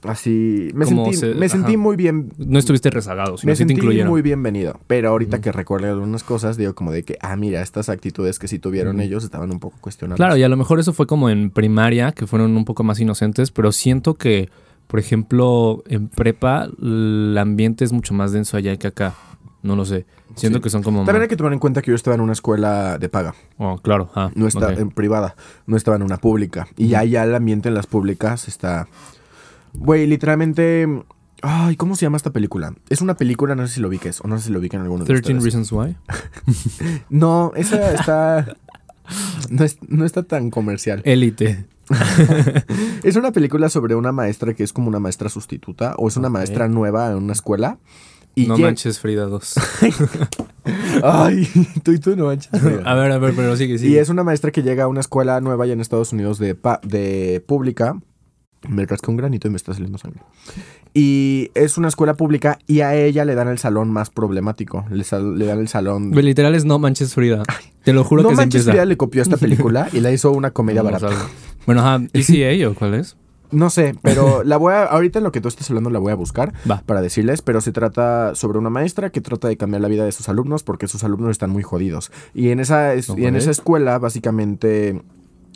[0.08, 1.82] Así, me Como sentí, se- me sentí ajá.
[1.82, 4.80] muy bien, No estuviste rezagado, sino me te sentí muy bienvenido.
[4.88, 8.48] Pero ahorita que recuerdo algunas cosas, digo como de que, ah, mira, estas actitudes que
[8.48, 10.18] sí tuvieron ellos estaban un poco cuestionadas.
[10.18, 13.00] Claro, y a lo mejor eso fue como en primaria, que fueron un poco más
[13.00, 14.50] inocentes, pero siento que,
[14.88, 19.14] por ejemplo, en prepa, el ambiente es mucho más denso allá que acá.
[19.64, 20.06] No lo sé.
[20.36, 20.64] Siento Sí.
[20.64, 21.04] que son como...
[21.04, 23.78] También hay que tomar en cuenta que yo estaba en una escuela de paga, Oh,
[23.80, 24.10] claro.
[24.16, 24.78] Ah, no está ok.
[24.78, 26.68] en privada, no estaba en una pública.
[26.78, 28.88] Y ya, ya el ambiente en las públicas está...
[29.78, 30.88] Güey, literalmente...
[31.44, 32.74] Ay, ¿cómo se llama esta película?
[32.90, 35.04] Es una película, no sé si lo ubiques, o no sé si lo ubiquen alguno
[35.06, 35.44] de 13 ustedes.
[35.44, 35.96] Reasons Why.
[37.10, 38.56] No, esa está...
[39.50, 41.02] No, es- no está tan comercial.
[41.06, 41.66] Élite.
[43.04, 46.28] Es una película sobre una maestra que es como una maestra sustituta o es una
[46.30, 47.78] maestra nueva en una escuela.
[48.36, 49.56] Y no manches Frida 2.
[51.04, 51.48] Ay,
[51.84, 52.52] tú y tú no manches.
[52.54, 53.92] a ver, a ver, pero sigue, sigue.
[53.94, 56.56] Y es una maestra que llega a una escuela nueva allá en Estados Unidos de,
[56.56, 58.00] pa- de pública.
[58.68, 60.22] Me rasqué un granito y me está saliendo sangre.
[60.94, 64.86] Y es una escuela pública y a ella le dan el salón más problemático.
[64.90, 66.12] Le, sal- le dan el salón...
[66.12, 67.44] Literal es no manches Frida.
[67.84, 68.72] Te lo juro no que se manches, empieza.
[68.72, 71.22] Frida le copió esta película y la hizo una comedia Vamos barata.
[71.66, 72.02] Bueno, ajá.
[72.14, 73.16] ¿ECA o cuál es?
[73.52, 76.12] No sé, pero la voy a, ahorita en lo que tú estás hablando la voy
[76.12, 76.82] a buscar Va.
[76.86, 80.12] para decirles, pero se trata sobre una maestra que trata de cambiar la vida de
[80.12, 82.12] sus alumnos porque sus alumnos están muy jodidos.
[82.34, 85.02] Y en esa, es- y en esa escuela básicamente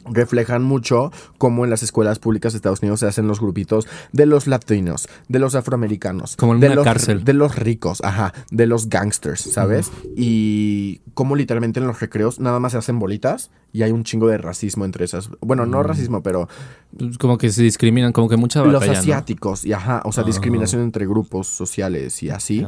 [0.09, 4.25] reflejan mucho cómo en las escuelas públicas de Estados Unidos se hacen los grupitos de
[4.25, 7.23] los latinos, de los afroamericanos, Como en de una los, cárcel.
[7.23, 9.91] de los ricos, ajá, de los gangsters, ¿sabes?
[10.15, 14.27] Y cómo literalmente en los recreos nada más se hacen bolitas y hay un chingo
[14.27, 15.29] de racismo entre esas.
[15.41, 15.83] Bueno, no Mm.
[15.83, 16.47] racismo, pero
[16.97, 18.99] Pues Como que se discriminan, como que mucha los batalla, ¿no?
[18.99, 20.25] asiáticos y ajá, o sea, Ah.
[20.27, 22.65] discriminación entre grupos sociales y así.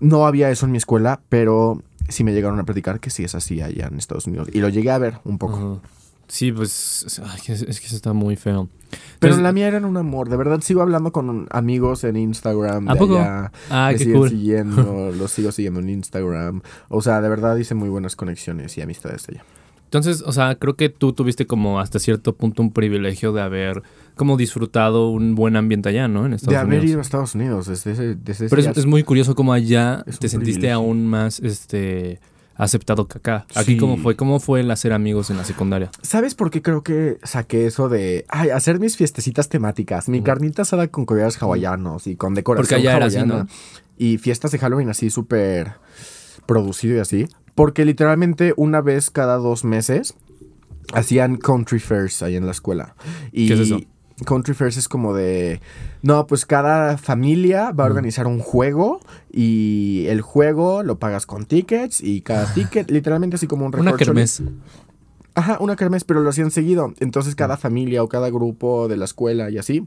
[0.00, 3.34] No había eso en mi escuela, pero sí me llegaron a platicar que sí es
[3.34, 4.48] así allá en Estados Unidos.
[4.52, 5.82] Y lo llegué a ver un poco.
[6.28, 8.68] Sí, pues ay, es, es que eso está muy feo.
[8.90, 10.28] Pero Entonces- la mía era un amor.
[10.28, 12.88] De verdad sigo hablando con amigos en Instagram.
[12.88, 13.18] ¿A de poco?
[13.18, 13.50] allá.
[13.70, 14.28] Ah, me qué siguen cool.
[14.30, 16.60] siguiendo, los sigo siguiendo en Instagram.
[16.88, 19.42] O sea, de verdad hice muy buenas conexiones y amistades allá.
[19.84, 23.82] Entonces, o sea, creo que tú tuviste como hasta cierto punto un privilegio de haber
[24.16, 26.26] como disfrutado un buen ambiente allá, ¿no?
[26.26, 26.90] En Estados de haber Unidos.
[26.90, 30.04] ido a Estados Unidos desde ese, desde Pero ese es, es muy curioso cómo allá
[30.06, 30.76] Es te sentiste privilegio.
[30.76, 32.20] aún más este
[32.64, 33.46] aceptado que acá.
[33.54, 33.76] Aquí Sí.
[33.78, 35.90] cómo fue, cómo fue el hacer amigos en la secundaria.
[36.02, 40.08] ¿Sabes por qué creo que saqué eso de ay, hacer mis fiestecitas temáticas?
[40.08, 43.44] Mi carnita asada con collares hawaianos y con decoración Porque allá era así, hawaiana.
[43.44, 43.48] ¿no?
[43.96, 45.72] Y fiestas de Halloween así súper
[46.46, 47.26] producido y así.
[47.54, 50.14] Porque literalmente una vez cada dos meses
[50.92, 52.94] hacían country fairs ahí en la escuela.
[53.32, 53.80] Y ¿Qué es eso?
[54.24, 55.60] Country fairs es como de...
[56.02, 59.00] No, pues cada familia va a organizar un juego
[59.32, 63.92] y el juego lo pagas con tickets y cada ticket, literalmente así como un Una
[63.92, 64.38] recorcholis.
[64.38, 64.54] kermés.
[65.34, 66.94] Ajá, una kermés, pero lo hacían seguido.
[66.98, 69.86] Entonces cada familia o cada grupo de la escuela y así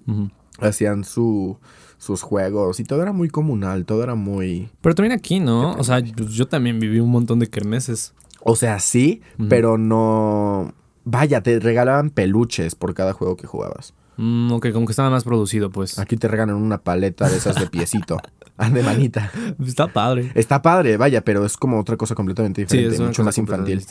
[0.60, 1.58] hacían su,
[1.98, 4.70] sus juegos y todo era muy comunal, todo era muy...
[4.82, 5.74] Pero también aquí, ¿no?
[5.74, 8.14] O sea, yo, yo también viví un montón de kermeses.
[8.44, 10.74] O sea, sí, pero no...
[11.04, 13.94] Vaya, te regalaban peluches por cada juego que jugabas.
[14.22, 15.98] Mm, ok, como que estaba más producido, pues.
[15.98, 18.22] Aquí te regalan una paleta de esas de piecito,
[18.58, 19.32] ah, de manita.
[19.66, 20.32] Está padre.
[20.36, 23.84] Está padre, vaya, pero es como otra cosa completamente diferente, mucho más infantil.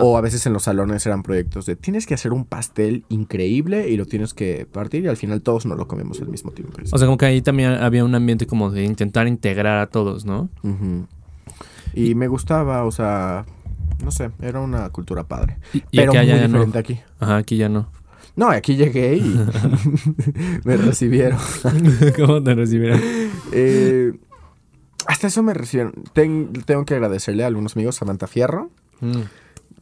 [0.00, 3.88] O a veces en los salones eran proyectos de tienes que hacer un pastel increíble
[3.88, 6.76] y lo tienes que partir y al final todos nos lo comemos al mismo tiempo.
[6.92, 10.26] O sea, como que ahí también había un ambiente como de intentar integrar a todos,
[10.26, 10.50] ¿no?
[11.94, 13.46] Y me gustaba, o sea,
[14.04, 15.56] no sé, era una cultura padre.
[15.72, 16.46] Y, y pero aquí muy ya no.
[16.46, 17.00] diferente aquí.
[17.20, 17.88] Ajá, aquí ya no.
[18.38, 19.22] No, aquí llegué y
[20.64, 21.38] me recibieron.
[22.16, 23.00] ¿Cómo te recibieron?
[23.52, 24.12] Eh,
[25.06, 25.92] hasta eso me recibieron.
[26.12, 28.70] Ten- tengo que agradecerle a algunos amigos, Samantha Fierro,
[29.00, 29.22] Mm.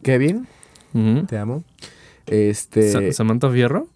[0.02, 0.46] Kevin,
[0.94, 1.26] Ujú.
[1.26, 1.64] te amo.
[2.26, 3.88] Este, Sa- ¿Samantha Fierro?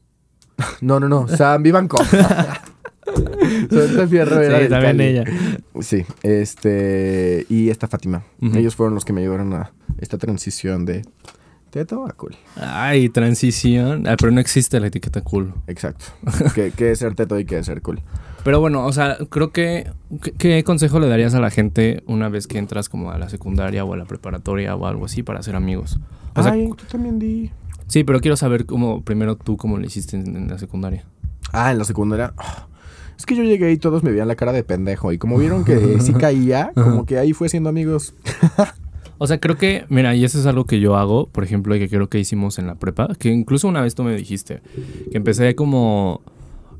[0.82, 1.98] no, no, no, Sam Vivanco.
[3.70, 5.04] Samantha Fierro era Sí, también Cali.
[5.04, 5.24] ella.
[5.80, 8.24] Sí, este y esta Fátima.
[8.40, 11.02] Ellos fueron los que me ayudaron a esta transición de
[11.70, 12.36] teto a cool.
[12.56, 14.06] Ay, transición.
[14.06, 15.54] Ah, pero no existe la etiqueta cool.
[15.66, 16.06] Exacto.
[16.54, 18.00] que, que es ser teto y que es ser cool.
[18.44, 19.90] Pero bueno, o sea, creo que...
[20.22, 23.28] ¿qué, qué consejo le darías a la gente una vez que entras como a la
[23.28, 25.98] secundaria o a la preparatoria o algo así para ser amigos?
[26.34, 27.50] O sea, Ay, tú también di.
[27.86, 31.04] sí, pero quiero saber cómo, primero tú cómo lo hiciste en, en la secundaria.
[31.52, 32.34] Ah, en la secundaria.
[33.18, 35.12] Es que yo llegué y todos me veían la cara de pendejo.
[35.12, 38.14] Y como vieron que sí caía, como que ahí fue siendo amigos.
[39.22, 41.78] O sea, creo que, mira, y eso es algo que yo hago, por ejemplo, y
[41.78, 44.62] que creo que hicimos en la prepa, que incluso una vez tú me dijiste,
[45.10, 46.22] que empecé como,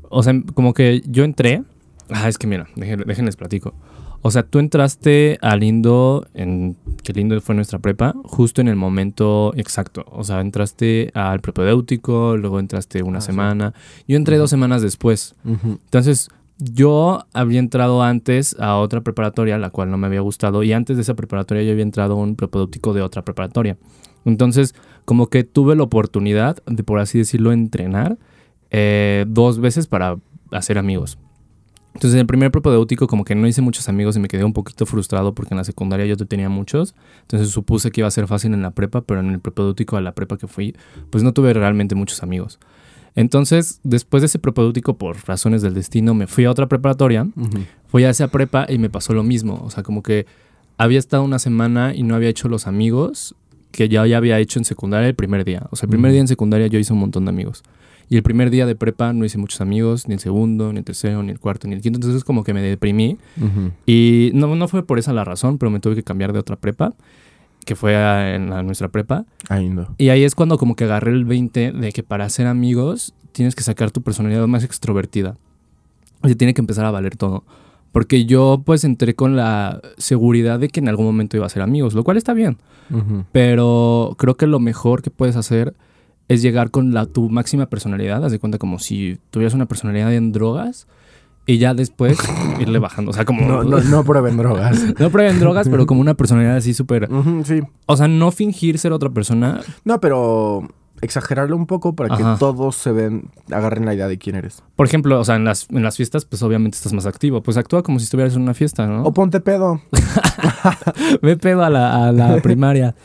[0.09, 1.61] o sea, como que yo entré,
[2.09, 3.75] ah, es que mira, déjenles platico.
[4.23, 8.75] O sea, tú entraste a Lindo, en, que Lindo fue nuestra prepa, justo en el
[8.75, 10.03] momento exacto.
[10.11, 13.27] O sea, entraste al propedéutico, luego entraste una Ah, sí.
[13.27, 13.73] semana.
[14.07, 14.41] Yo entré Ujú.
[14.43, 15.35] dos semanas después.
[15.45, 16.29] Entonces,
[16.61, 20.95] yo había entrado antes a otra preparatoria, la cual no me había gustado, y antes
[20.95, 23.77] de esa preparatoria yo había entrado a un propedéutico de otra preparatoria.
[24.25, 28.17] Entonces, como que tuve la oportunidad de, por así decirlo, entrenar
[28.69, 30.17] eh, dos veces para
[30.51, 31.17] hacer amigos.
[31.93, 34.53] Entonces, en el primer propedéutico como que no hice muchos amigos y me quedé un
[34.53, 36.95] poquito frustrado porque en la secundaria yo tenía muchos.
[37.21, 40.01] Entonces supuse que iba a ser fácil en la prepa, pero en el propedéutico a
[40.01, 40.75] la prepa que fui,
[41.09, 42.59] pues no tuve realmente muchos amigos.
[43.15, 47.27] Entonces, después de ese propedéutico, por razones del destino, me fui a otra preparatoria,
[47.87, 49.61] fui a esa prepa y me pasó lo mismo.
[49.63, 50.25] O sea, como que
[50.77, 53.35] había estado una semana y no había hecho los amigos
[53.71, 55.67] que ya, ya había hecho en secundaria el primer día.
[55.71, 57.63] O sea, el primer día en secundaria yo hice un montón de amigos.
[58.09, 60.83] Y el primer día de prepa no hice muchos amigos, ni el segundo, ni el
[60.83, 61.97] tercero, ni el cuarto, ni el quinto.
[61.97, 63.17] Entonces como que me deprimí.
[63.85, 66.57] Y no, no fue por esa la razón, pero me tuve que cambiar de otra
[66.57, 66.93] prepa,
[67.65, 69.25] que fue a, en a nuestra prepa.
[69.49, 69.93] Ahí no.
[69.97, 73.55] Y ahí es cuando como que agarré el 20 de que para ser amigos tienes
[73.55, 75.37] que sacar tu personalidad más extrovertida.
[76.21, 77.43] O sea, tiene que empezar a valer todo.
[77.91, 81.61] Porque yo pues entré con la seguridad de que en algún momento iba a ser
[81.61, 82.57] amigos, lo cual está bien.
[83.31, 85.75] Pero creo que lo mejor que puedes hacer
[86.27, 88.23] es llegar con la, tu máxima personalidad.
[88.23, 90.87] Haz de cuenta como si tuvieras una personalidad en drogas
[91.45, 92.17] y ya después
[92.59, 93.11] irle bajando.
[93.11, 93.45] O sea, como...
[93.45, 94.79] No, no, no prueben drogas.
[94.99, 97.09] No prueben drogas, pero como una personalidad así súper...
[97.43, 97.61] Sí.
[97.85, 99.61] O sea, no fingir ser otra persona.
[99.83, 100.67] No, pero
[101.01, 104.63] exagerarlo un poco para que todos se ven, agarren la idea de quién eres.
[104.75, 107.41] Por ejemplo, o sea, en las, en las fiestas, pues obviamente estás más activo.
[107.41, 109.03] Pues actúa como si estuvieras en una fiesta, ¿no?
[109.03, 109.81] O ponte pedo.
[111.21, 112.95] Ve pedo a la, a la primaria.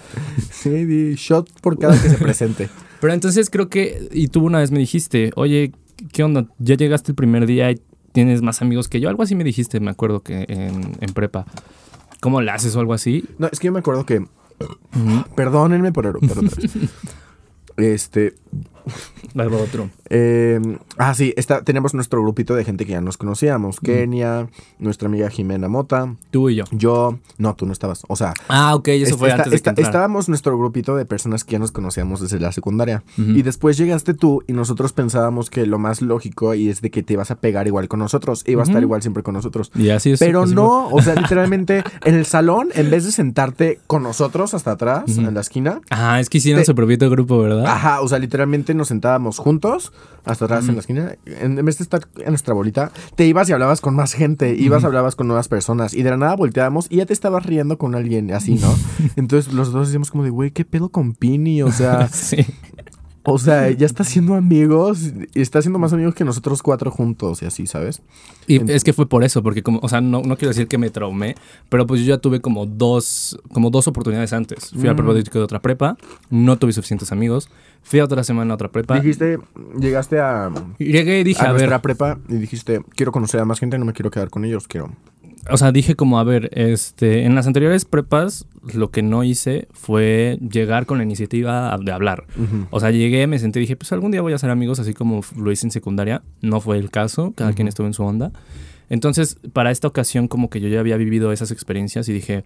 [0.50, 2.68] Sí, di shot por cada que se presente.
[3.00, 4.08] Pero entonces creo que...
[4.12, 5.72] Y tú una vez me dijiste, oye,
[6.12, 6.46] ¿qué onda?
[6.58, 7.80] Ya llegaste el primer día y
[8.16, 9.10] tienes más amigos que yo.
[9.10, 11.44] Algo así me dijiste, me acuerdo que en, en prepa.
[12.22, 13.26] ¿Cómo le haces o algo así?
[13.36, 14.24] No, es que yo me acuerdo que.
[15.34, 16.72] Perdónenme por eruptar otra vez.
[17.76, 18.32] Este.
[19.36, 19.90] Algo otro.
[20.08, 20.60] eh,
[20.96, 23.80] ah, sí, está, tenemos nuestro grupito de gente que ya nos conocíamos.
[23.80, 26.64] Kenia, nuestra amiga Jimena Mota, Tú y yo.
[26.70, 27.18] yo.
[27.36, 28.04] No, tú no estabas.
[28.08, 30.94] O sea, Ah, ok, eso Est- fue esta- antes de que esta- estábamos nuestro grupito
[30.96, 33.02] de personas que ya nos conocíamos desde la secundaria.
[33.18, 37.02] Y después llegaste tú y nosotros pensábamos que lo más lógico y es de que
[37.02, 38.44] te ibas a pegar igual con nosotros.
[38.46, 39.70] Iba a estar igual siempre con nosotros.
[39.74, 40.20] Y así es.
[40.20, 44.54] Pero así no, o sea, literalmente en el salón, en vez de sentarte con nosotros
[44.54, 45.80] hasta atrás, en la esquina.
[45.90, 47.66] Ah, es que hicieron Te- su propio grupo, ¿verdad?
[47.66, 49.92] ajá, o sea, literalmente nos sentábamos juntos
[50.24, 51.14] hasta atrás en la esquina.
[51.24, 54.54] En, en vez de estar en nuestra bolita, te ibas y hablabas con más gente,
[54.54, 57.46] ibas y hablabas con nuevas personas y de la nada volteábamos y ya te estabas
[57.46, 58.74] riendo con alguien así, ¿no?
[59.16, 61.62] Entonces los dos decíamos como de, güey, ¿qué pedo con Pini?
[61.62, 62.44] O sea, sí.
[63.26, 67.42] O sea, ya está haciendo amigos y está haciendo más amigos que nosotros cuatro juntos
[67.42, 68.00] y así, ¿sabes?
[68.46, 70.78] Y es que fue por eso, porque como, o sea, no, no quiero decir que
[70.78, 71.34] me traumé,
[71.68, 74.70] pero pues yo ya tuve como dos, como dos oportunidades antes.
[74.70, 74.98] Fui al Mm.
[74.98, 75.96] propedéutico de otra prepa,
[76.30, 77.48] no tuve suficientes amigos.
[77.82, 78.98] Fui a otra semana a otra prepa.
[78.98, 79.38] Dijiste,
[79.78, 83.44] llegaste a, Llegué y dije, a, a, ver, nuestra prepa y dijiste, quiero conocer a
[83.44, 84.90] más gente, no me quiero quedar con ellos, quiero...
[85.50, 89.68] o sea, dije como, a ver, este, en las anteriores prepas lo que no hice
[89.72, 92.26] fue llegar con la iniciativa de hablar.
[92.36, 92.66] Ujú.
[92.70, 94.94] O sea, llegué, me senté y dije, pues algún día voy a ser amigos, así
[94.94, 96.22] como lo hice en secundaria.
[96.42, 98.32] No fue el caso, cada quien estuvo en su onda.
[98.88, 102.44] Entonces, para esta ocasión, como que yo ya había vivido esas experiencias y dije,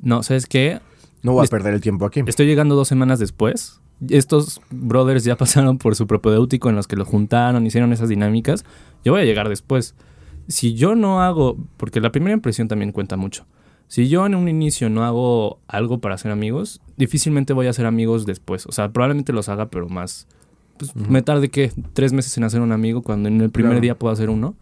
[0.00, 0.80] no, ¿sabes qué?
[1.22, 2.22] No voy a perder el tiempo aquí.
[2.26, 3.80] Estoy llegando dos semanas después.
[4.08, 8.64] Estos brothers ya pasaron por su propedéutico en los que lo juntaron, hicieron esas dinámicas.
[9.04, 9.94] Yo voy a llegar después.
[10.48, 13.44] Si yo no hago, porque la primera impresión también cuenta mucho.
[13.86, 17.86] Si yo en un inicio no hago algo para ser amigos, difícilmente voy a ser
[17.86, 18.66] amigos después.
[18.66, 20.26] O sea, probablemente los haga, pero más.
[20.78, 23.80] Pues me tarde que tres meses en hacer un amigo cuando en el primer Claro.
[23.82, 24.56] día puedo hacer uno.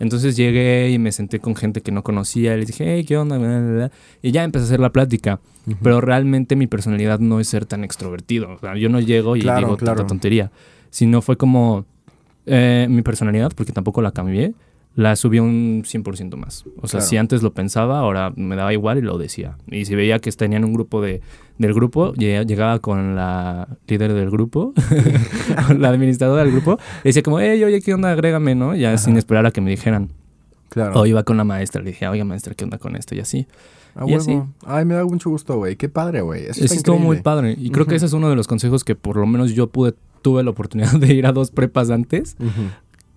[0.00, 2.54] Entonces llegué y me senté con gente que no conocía.
[2.54, 3.90] Y les dije, hey, ¿qué onda?
[4.22, 5.40] Y ya empecé a hacer la plática.
[5.82, 8.52] Pero realmente mi personalidad no es ser tan extrovertido.
[8.54, 9.96] O sea, yo no llego y Claro, digo claro.
[9.98, 10.50] tanta tontería.
[10.90, 11.84] Sino fue como
[12.46, 14.54] eh, mi personalidad, porque tampoco la cambié,
[14.98, 16.64] la subí un 100% más.
[16.82, 17.06] O sea, Claro.
[17.06, 19.56] si antes lo pensaba, ahora me daba igual y lo decía.
[19.70, 21.20] Y si veía que tenían un grupo de,
[21.56, 24.72] del grupo, lle- llegaba con la líder del grupo,
[25.78, 28.10] la administradora del grupo, y decía como, hey, oye, ¿qué onda?
[28.10, 28.74] Agrégame, ¿no?
[28.74, 30.08] Ya sin esperar a que me dijeran.
[30.68, 31.00] Claro.
[31.00, 33.14] O iba con la maestra, le dije, oiga, maestra, ¿qué onda con esto?
[33.14, 33.46] Y así.
[33.94, 34.36] A y así.
[34.66, 35.76] Ay, me da mucho gusto, güey.
[35.76, 36.42] Qué padre, güey.
[36.46, 37.54] Eso está estuvo muy padre.
[37.56, 39.94] Y creo que ese es uno de los consejos que por lo menos yo pude,
[40.22, 42.36] tuve la oportunidad de ir a dos prepas antes.
[42.40, 42.50] Ujú,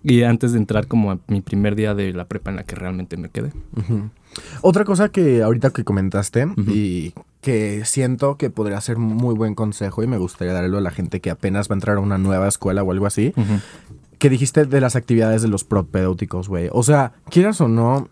[0.04, 2.74] Y antes de entrar como a mi primer día de la prepa en la que
[2.74, 3.52] realmente me quedé.
[4.62, 10.02] Otra cosa que ahorita que comentaste y que siento que podría ser muy buen consejo
[10.02, 12.48] y me gustaría darlo a la gente que apenas va a entrar a una nueva
[12.48, 13.34] escuela o algo así,
[14.22, 16.68] que dijiste de las actividades de los propedéuticos, güey.
[16.70, 18.08] O sea, quieras o no,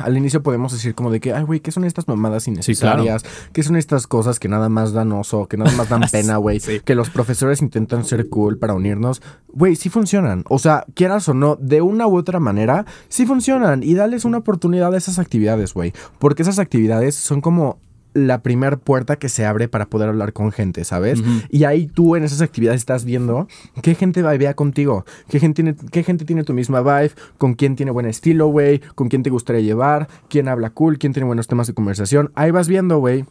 [0.00, 3.24] al inicio podemos decir como de que, ay, güey, ¿qué son estas mamadas innecesarias?
[3.52, 6.58] ¿Qué son estas cosas que nada más dan oso, que nada más dan pena, güey?
[6.84, 9.22] Que los profesores intentan ser cool para unirnos.
[9.52, 10.42] Güey, sí funcionan.
[10.48, 13.84] O sea, quieras o no, de una u otra manera, sí funcionan.
[13.84, 15.92] Y dales una oportunidad a esas actividades, güey.
[16.18, 17.78] Porque esas actividades son como
[18.14, 21.22] la primera puerta que se abre para poder hablar con gente, ¿sabes?
[21.50, 23.48] Y ahí tú en esas actividades estás viendo
[23.82, 27.76] qué gente vivea contigo, qué gente, tiene, qué gente tiene tu misma vibe, con quién
[27.76, 31.46] tiene buen estilo, güey, con quién te gustaría llevar, quién habla cool, quién tiene buenos
[31.46, 32.30] temas de conversación.
[32.34, 33.24] Ahí vas viendo, güey.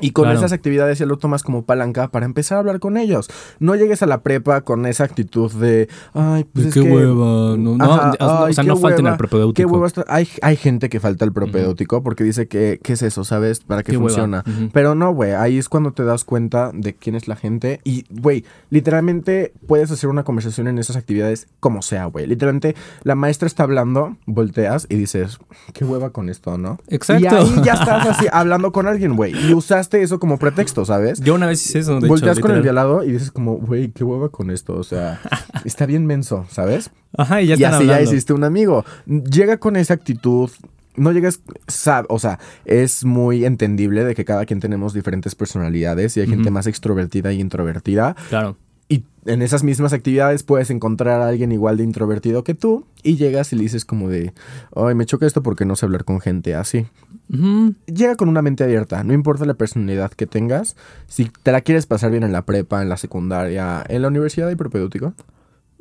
[0.00, 3.28] Y con esas actividades ya lo tomas como palanca para empezar a hablar con ellos.
[3.58, 6.90] No llegues a la prepa con esa actitud de, ay, pues es qué que...
[6.90, 7.56] hueva.
[7.56, 9.92] No, no, o sea, no falten al propedéutico.
[9.94, 13.24] Qué hay, hay gente que falta el propedéutico porque dice que, ¿qué es eso?
[13.24, 13.60] ¿Sabes?
[13.60, 14.44] ¿Para qué, funciona?
[14.72, 17.80] Pero no, güey, ahí es cuando te das cuenta de quién es la gente.
[17.84, 22.26] Y, güey, literalmente puedes hacer una conversación en esas actividades como sea, güey.
[22.26, 25.38] Literalmente, la maestra está hablando, volteas y dices,
[25.72, 26.78] qué hueva con esto, ¿no?
[26.88, 27.24] Exacto.
[27.24, 29.34] Y ahí ya estás así hablando con alguien, güey.
[29.48, 31.20] Y usas eso como pretexto, ¿sabes?
[31.20, 32.00] Yo una vez hice eso.
[32.00, 34.74] De Volteas con el violado y dices como, güey, qué hueva con esto.
[34.74, 35.20] O sea,
[35.64, 36.90] está bien menso, ¿sabes?
[37.16, 38.84] Ajá, y ya Y así ya hiciste un amigo.
[39.06, 40.50] Llega con esa actitud
[40.98, 41.40] no llegas,
[42.08, 46.50] o sea, es muy entendible de que cada quien tenemos diferentes personalidades y hay gente
[46.50, 48.16] más extrovertida y introvertida.
[48.28, 48.56] Claro.
[48.88, 53.16] Y en esas mismas actividades puedes encontrar a alguien igual de introvertido que tú y
[53.16, 54.32] llegas y le dices como de,
[54.74, 56.86] ay, me choca esto porque no sé hablar con gente así.
[57.86, 60.76] Llega con una mente abierta, no importa la personalidad que tengas.
[61.06, 64.48] Si te la quieres pasar bien en la prepa, en la secundaria, en la universidad
[64.48, 65.12] hay propedéutico.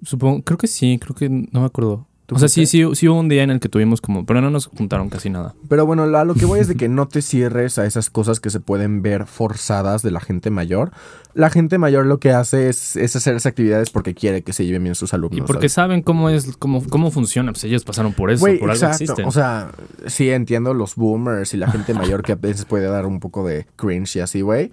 [0.02, 2.07] Supongo, creo que sí, creo que no me acuerdo.
[2.30, 4.50] O sea, sí, sí, sí hubo un día en el que tuvimos como, pero no
[4.50, 5.56] nos juntaron casi nada.
[5.70, 8.42] Pero bueno, a lo que voy es de que no te cierres a esas cosas
[8.42, 10.92] que se pueden ver forzadas de la gente mayor.
[11.34, 14.84] La gente mayor lo que hace es, hacer esas actividades porque quiere que se lleven
[14.84, 15.40] bien sus alumnos.
[15.40, 17.54] Y porque saben cómo es, cómo, cómo funciona.
[17.54, 19.26] Pues ellos pasaron por eso, por algo existen.
[19.26, 19.72] O sea,
[20.08, 23.48] sí entiendo los boomers y la gente mayor que a veces puede dar un poco
[23.48, 24.72] de cringe y así, güey.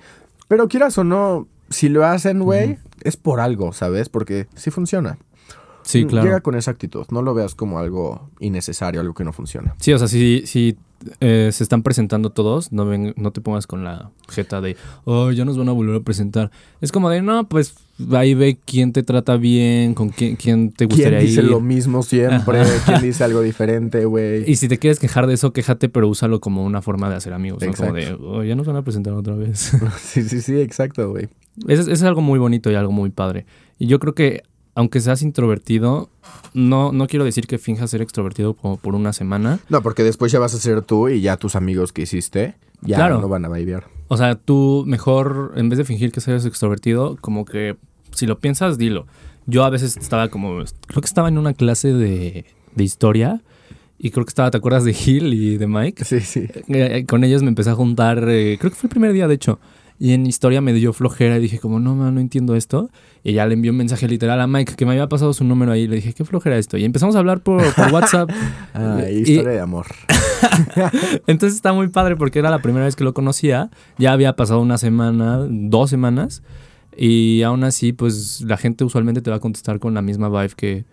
[0.48, 4.08] Pero quieras o no, si lo hacen, güey, es por algo, ¿sabes?
[4.08, 5.18] Porque sí funciona.
[5.84, 6.26] Sí, claro.
[6.26, 9.74] Llega con esa actitud, no lo veas como algo innecesario, algo que no funciona.
[9.78, 10.76] Sí, o sea, si, si
[11.20, 15.30] eh, se están presentando todos, no, ven, no te pongas con la jeta de, oh,
[15.30, 16.50] ya nos van a volver a presentar.
[16.80, 17.74] Es como de, no, pues
[18.12, 21.26] ahí ve quién te trata bien, con quién, quién te gustaría ir.
[21.26, 22.62] ¿Quién dice lo mismo siempre?
[22.86, 24.50] ¿Quién dice algo diferente, güey?
[24.50, 27.34] Y si te quieres quejar de eso, quéjate, pero úsalo como una forma de hacer
[27.34, 27.62] amigos.
[27.62, 27.72] ¿no?
[27.74, 29.72] Como de, oh, ya nos van a presentar otra vez.
[30.00, 31.28] sí, sí, sí, exacto, güey.
[31.68, 33.44] Es, es algo muy bonito y algo muy padre.
[33.78, 34.42] Y yo creo que
[34.74, 36.08] aunque seas introvertido,
[36.52, 39.60] no, no quiero decir que finjas ser extrovertido como por una semana.
[39.68, 43.08] No, porque después ya vas a ser tú y ya tus amigos que hiciste ya
[43.08, 43.84] no van a bailar.
[44.08, 47.76] O sea, tú mejor, en vez de fingir que seas extrovertido, como que
[48.12, 49.06] si lo piensas, dilo.
[49.46, 53.42] Yo a veces estaba como, creo que estaba en una clase de, de historia.
[53.96, 56.04] Y creo que estaba, ¿te acuerdas de Gil y de Mike?
[56.04, 56.40] Sí, sí.
[56.40, 59.28] Eh, eh, con ellos me empecé a juntar, eh, creo que fue el primer día,
[59.28, 59.60] de hecho.
[59.98, 62.90] Y en historia me dio flojera y dije como, no, no entiendo esto.
[63.22, 65.72] Y ya le envió un mensaje literal a Mike que me había pasado su número
[65.72, 65.86] ahí.
[65.86, 66.76] Le dije, qué flojera esto.
[66.76, 68.28] Y empezamos a hablar por, WhatsApp.
[68.74, 69.86] ah, historia de amor.
[71.26, 73.70] Entonces está muy padre porque era la primera vez que lo conocía.
[73.96, 76.42] Ya había pasado una semana, dos semanas.
[76.96, 80.54] Y aún así, pues la gente usualmente te va a contestar con la misma vibe
[80.56, 80.84] que,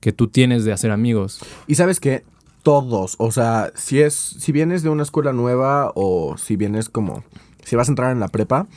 [0.00, 1.40] que tú tienes de hacer amigos.
[1.66, 2.24] Y sabes que
[2.62, 7.22] todos, o sea, si es, si vienes de una escuela nueva o si vienes como
[7.66, 8.68] si vas a entrar en la prepa,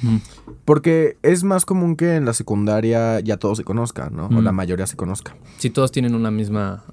[0.66, 4.26] porque es más común que en la secundaria ya todos se conozcan, ¿no?
[4.36, 5.36] O la mayoría se conozca.
[5.60, 6.84] Si todos tienen una misma...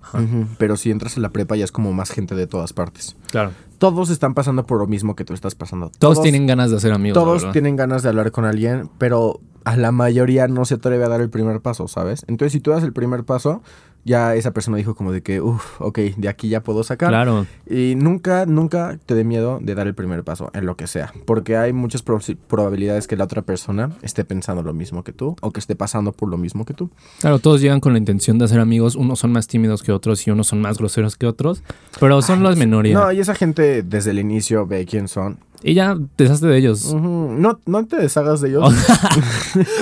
[0.58, 3.16] Pero si entras en la prepa ya es como más gente de todas partes.
[3.30, 3.52] Claro.
[3.78, 5.90] Todos están pasando por lo mismo que tú estás pasando.
[5.98, 7.14] Todos, tienen ganas de hacer amigos.
[7.14, 11.08] Todos tienen ganas de hablar con alguien, pero a la mayoría no se atreve a
[11.08, 12.26] dar el primer paso, ¿sabes?
[12.28, 13.62] Entonces si tú das el primer paso,
[14.06, 17.08] ya esa persona dijo como de que, uff, ok, de aquí ya puedo sacar.
[17.08, 17.46] Claro.
[17.68, 21.12] Y nunca, nunca te dé miedo de dar el primer paso en lo que sea,
[21.24, 25.50] porque hay muchas probabilidades que la otra persona esté pensando lo mismo que tú o
[25.50, 26.88] que esté pasando por lo mismo que tú.
[27.20, 30.24] Claro, todos llegan con la intención de hacer amigos, unos son más tímidos que otros
[30.26, 31.64] y unos son más groseros que otros,
[31.98, 33.00] pero son las minorías.
[33.00, 36.94] No, y esa gente desde el inicio ve quién son y ya deshazte de ellos.
[36.94, 38.74] no, no te deshagas de ellos.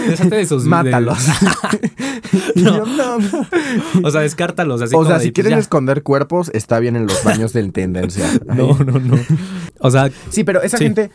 [0.07, 1.19] deshazte de sus Mátalos.
[2.55, 3.19] no.
[4.03, 4.83] O sea, descártalos.
[4.83, 8.27] Así o sea, si pues quieren esconder cuerpos, está bien en los baños de tendencia.
[8.47, 9.17] no, no, no.
[9.81, 10.11] O sea.
[10.31, 11.11] Sí, pero esa gente.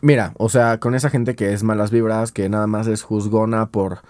[0.00, 3.66] Mira, o sea, con esa gente que es malas vibras, que nada más es juzgona
[3.66, 4.00] por.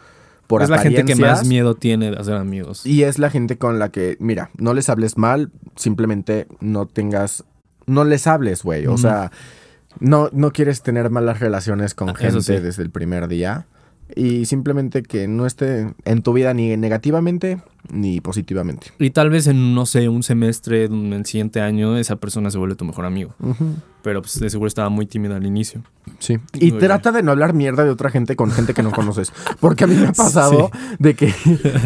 [0.47, 2.87] Por es la gente que más miedo tiene de hacer amigos.
[2.87, 7.45] Y es la gente con la que, mira, no les hables mal, simplemente no tengas,
[7.85, 8.87] no les hables, güey.
[8.87, 9.31] O sea,
[10.01, 13.67] no, no quieres tener malas relaciones con gente desde el primer día.
[14.17, 18.89] y simplemente que no esté en tu vida ni negativamente ni positivamente.
[18.99, 22.59] Y tal vez en, no sé, un semestre, en el siguiente año, esa persona se
[22.59, 23.35] vuelve tu mejor amigo.
[24.03, 25.83] Pero pues de seguro estaba muy tímida al inicio.
[26.19, 26.39] Sí.
[26.55, 29.33] Y trata de no hablar mierda de otra gente con gente que no conoces.
[29.61, 31.33] Porque a mí me ha pasado de que,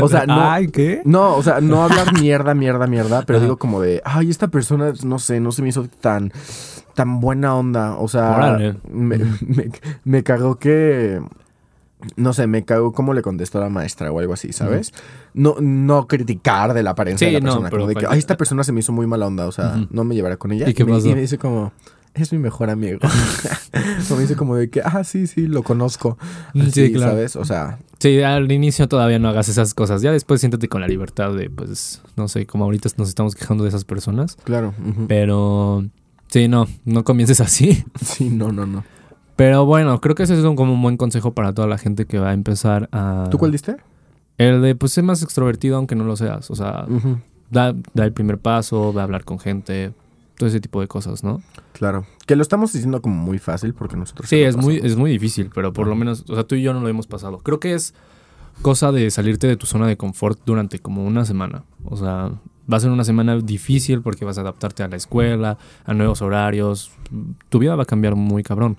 [0.01, 1.03] o sea, no, Ay, ¿qué?
[1.05, 3.45] No, o sea, no hablar mierda, mierda, mierda, pero Ajá.
[3.47, 6.33] digo como de, ay, esta persona, no sé, no se me hizo tan,
[6.95, 7.97] tan buena onda.
[7.97, 8.59] O sea,
[8.91, 9.71] me, me,
[10.05, 11.21] me cagó que,
[12.17, 14.93] no sé, me cagó cómo le contestó la maestra o algo así, ¿sabes?
[15.35, 18.07] No, no criticar de la apariencia Sí, de la no, persona, pero como de que,
[18.09, 20.53] ay, esta persona se me hizo muy mala onda, o sea, no me llevará con
[20.53, 20.69] ella.
[20.69, 21.09] ¿Y qué me, pasó?
[21.09, 21.73] y me dice como,
[22.15, 22.99] es mi mejor amigo.
[24.11, 26.19] o me dice como de que, ah, sí, sí, lo conozco.
[26.73, 27.13] Sí, claro.
[27.13, 27.37] ¿sabes?
[27.37, 30.03] O sea, Sí, al inicio todavía no hagas esas cosas.
[30.03, 33.63] Ya después siéntate con la libertad de, pues, no sé, como ahorita nos estamos quejando
[33.63, 34.37] de esas personas.
[34.43, 34.75] claro.
[35.07, 35.85] Pero,
[36.33, 37.85] sí, no, no comiences así.
[38.03, 38.85] Sí, no, no, no.
[39.37, 42.07] Pero bueno, creo que ese es un, como un buen consejo para toda la gente
[42.07, 43.29] que va a empezar a...
[43.31, 43.77] ¿Tú cuál diste?
[44.39, 46.51] El de, pues, ser más extrovertido aunque no lo seas.
[46.51, 46.87] O sea,
[47.51, 49.93] da, da el primer paso, va a hablar con gente,
[50.37, 51.43] todo ese tipo de cosas, ¿no?
[51.73, 52.07] Claro.
[52.27, 54.29] Que lo estamos diciendo como muy fácil porque nosotros.
[54.29, 56.73] Sí, es muy, es muy difícil, pero por lo menos, o sea, tú y yo
[56.73, 57.39] no lo hemos pasado.
[57.39, 57.95] Creo que es
[58.61, 61.65] cosa de salirte de tu zona de confort durante como una semana.
[61.85, 62.33] O sea,
[62.71, 66.21] va a ser una semana difícil porque vas a adaptarte a la escuela, a nuevos
[66.23, 66.91] horarios.
[67.49, 68.77] Tu vida va a cambiar muy cabrón.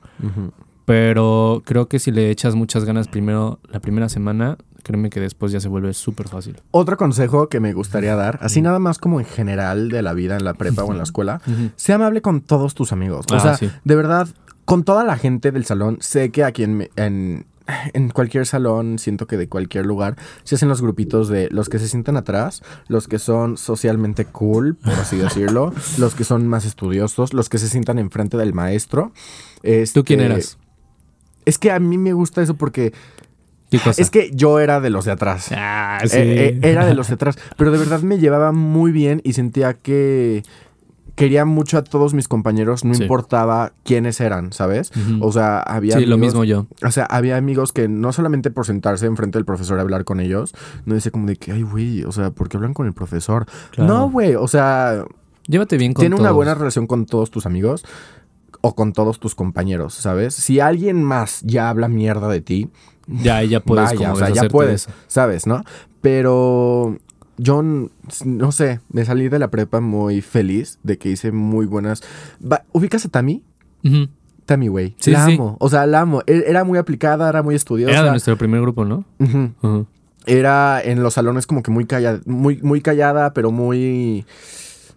[0.85, 5.51] Pero creo que si le echas muchas ganas primero la primera semana, créeme que después
[5.53, 6.61] ya se vuelve súper fácil.
[6.71, 10.35] Otro consejo que me gustaría dar, así nada más como en general de la vida
[10.35, 11.41] en la prepa o en la escuela,
[11.77, 13.25] sea amable con todos tus amigos.
[13.31, 13.69] O Ah, sea, sí.
[13.85, 14.27] de verdad,
[14.65, 17.45] con toda la gente del salón, sé que aquí en, en,
[17.93, 21.79] en cualquier salón, siento que de cualquier lugar, se hacen los grupitos de los que
[21.79, 26.65] se sientan atrás, los que son socialmente cool, por así decirlo, los que son más
[26.65, 29.11] estudiosos, los que se sientan enfrente del maestro.
[29.93, 30.57] ¿Tú quién Este, eras?
[31.45, 32.93] Es que a mí me gusta eso porque
[33.69, 34.01] ¿Qué cosa?
[34.01, 35.49] es que yo era de los de atrás.
[35.51, 37.37] Ah, Eh, eh, era de los de atrás.
[37.57, 40.43] Pero de verdad me llevaba muy bien y sentía que
[41.15, 43.03] quería mucho a todos mis compañeros, no Sí.
[43.03, 44.91] importaba quiénes eran, ¿sabes?
[45.21, 45.97] O sea, había.
[45.97, 46.65] Sí, lo amigos- mismo yo.
[46.85, 50.19] O sea, había amigos que no solamente por sentarse enfrente del profesor y hablar con
[50.19, 50.53] ellos,
[50.85, 53.45] no dice como de que, ay, güey, o sea, ¿por qué hablan con el profesor?
[53.71, 53.93] Claro.
[53.93, 55.05] No, güey, o sea,
[55.45, 57.83] Llévate bien con tiene una buena relación con todos tus amigos
[58.61, 60.33] o con todos tus compañeros, ¿sabes?
[60.33, 62.69] Si alguien más ya habla mierda de ti,
[63.07, 64.91] Ya, ya puedes Vaya, como o sea, ya puedes, eso.
[65.07, 65.45] ¿sabes?
[65.45, 65.61] ¿No?
[65.99, 66.97] Pero
[67.37, 67.61] yo,
[68.25, 72.01] no sé, me salí de la prepa muy feliz de que hice muy buenas...
[72.41, 73.43] Va- ¿Ubicas a Tami?
[73.83, 74.07] Ujú.
[74.45, 74.95] Tami, güey.
[74.99, 75.33] Sí, la sí.
[75.33, 75.57] amo.
[75.59, 76.21] O sea, la amo.
[76.27, 77.93] E- Era muy aplicada, era muy estudiosa.
[77.93, 79.05] Era de nuestro primer grupo, ¿no?
[80.25, 84.25] Era en los salones como que muy callada, muy, muy callada, pero muy...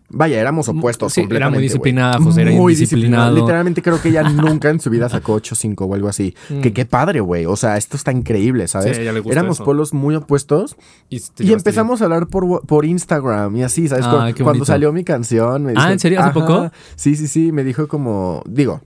[0.08, 3.34] Vaya, éramos opuestos Sí, era muy completamente, disciplinada, José, era Muy indisciplinado.
[3.34, 6.34] Literalmente creo que ella nunca en su vida sacó 8-5 o algo así.
[6.48, 6.60] Mm.
[6.60, 7.44] Que qué padre, güey.
[7.46, 8.92] O sea, esto está increíble, ¿sabes?
[8.94, 9.64] Sí, a ella le gusta Éramos eso.
[9.64, 10.76] polos muy opuestos
[11.10, 11.54] Y, bien.
[11.54, 14.04] empezamos a hablar por, por Instagram y así, ¿sabes?
[14.06, 15.64] Ah, Cu- Cuando salió mi canción.
[15.64, 16.20] Me Ah, ¿en serio?
[16.20, 16.70] ¿Hace poco?
[16.94, 17.50] Sí, sí, sí.
[17.50, 18.82] Me dijo como, digo,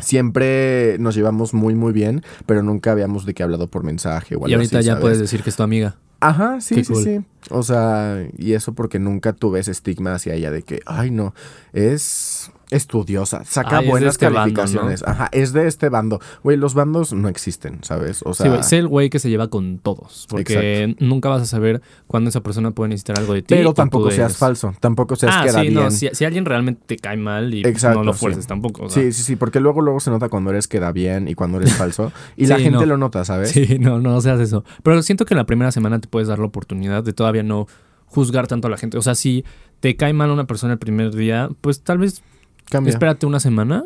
[0.00, 4.38] siempre nos llevamos muy, muy bien, pero nunca habíamos de qué hablado por mensaje o
[4.38, 5.02] algo Y ahorita así, ya ¿sabes?
[5.02, 5.96] puedes decir que es tu amiga.
[6.20, 7.04] Ajá, sí, Qué sí, cool.
[7.04, 7.20] sí.
[7.50, 11.34] O sea, y eso porque nunca tuve ese estigma hacia ella de que, ay, no,
[11.72, 15.02] es estudiosa, saca es buenas este bando, calificaciones.
[15.06, 16.20] Ajá, es de este bando.
[16.42, 18.22] Güey, los bandos no existen, ¿sabes?
[18.24, 20.26] O sea, sí, güey, sé el güey que se lleva con todos.
[20.28, 23.54] Porque nunca vas a saber cuándo esa persona puede necesitar algo de ti.
[23.54, 25.74] pero tampoco seas eres- falso, tampoco seas Ah, sí, bien.
[25.74, 25.90] no.
[25.90, 28.20] Si, si alguien realmente te cae mal y Exacto, no lo sí.
[28.20, 28.84] fuerces tampoco.
[28.84, 29.02] o sea.
[29.02, 31.74] Sí, sí, sí, porque luego luego se nota cuando eres queda bien y cuando eres
[31.74, 32.12] falso.
[32.36, 32.86] Y la gente no.
[32.86, 33.50] lo nota, ¿sabes?
[33.50, 34.64] Sí, no, no seas eso.
[34.82, 37.66] Pero siento que la primera semana te puedes dar la oportunidad de todavía no
[38.06, 38.96] juzgar tanto a la gente.
[38.98, 39.44] O sea, si
[39.80, 42.22] te cae mal una persona el primer día, pues tal vez
[42.70, 42.90] Cambia.
[42.90, 43.84] espérate una semana.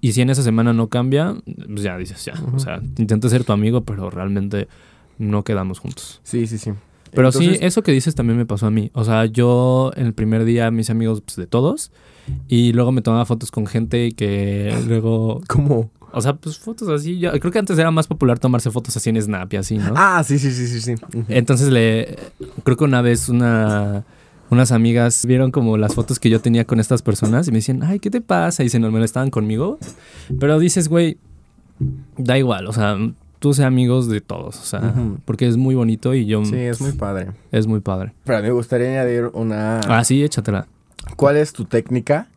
[0.00, 1.34] Y si en esa semana no cambia,
[1.66, 2.34] pues ya dices, ya.
[2.54, 4.68] O sea, intenté ser tu amigo, pero realmente
[5.18, 6.20] no quedamos juntos.
[6.24, 6.72] Sí, sí, sí.
[7.14, 8.90] Pero sí, eso que dices también me pasó a mí.
[8.92, 11.90] O sea, yo en el primer día, mis amigos pues, de todos,
[12.48, 15.90] y luego me tomaba fotos con gente que luego, ¿Cómo?
[16.12, 17.18] o sea, pues fotos así.
[17.18, 19.94] Yo creo que antes era más popular tomarse fotos así en Snap y así, ¿no?
[19.96, 20.94] Ah, sí, sí, sí, sí, sí.
[21.28, 22.16] Entonces le,
[22.62, 24.04] creo que una vez una,
[24.50, 27.82] unas amigas vieron como las fotos que yo tenía con estas personas y me decían,
[27.82, 28.62] ay, ¿qué te pasa?
[28.64, 29.78] Y se normal estaban conmigo.
[30.38, 31.18] Pero dices, güey,
[32.16, 32.96] da igual, o sea,
[33.38, 36.80] tú sé amigos de todos, o sea, porque es muy bonito y yo, Sí, es
[36.80, 37.32] muy padre.
[37.52, 38.12] es muy padre.
[38.24, 39.80] Pero me gustaría añadir una...
[39.88, 40.66] Ah, sí, échatela.
[41.16, 42.28] ¿Cuál es tu técnica?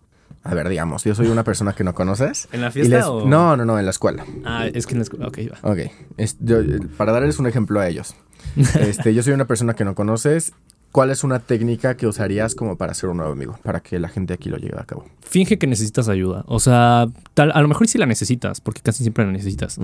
[0.43, 2.47] A ver, digamos, yo soy una persona que no conoces.
[2.53, 4.26] ¿En la y les- No, no, no, en la escuela.
[4.45, 5.72] Ah, es que en la escuela, ok, va.
[5.72, 5.80] Ok.
[6.18, 6.60] Es- yo-
[6.95, 8.16] para darles un ejemplo a ellos.
[8.80, 10.53] Este, yo soy una persona que no conoces.
[10.98, 13.60] ¿Cuál es una técnica que usarías como para ser un nuevo amigo?
[13.62, 15.06] Para que la gente aquí lo lleve a cabo.
[15.22, 19.04] Finge que necesitas ayuda, o sea, tal, a lo mejor sí la necesitas, porque casi
[19.04, 19.80] siempre la necesitas,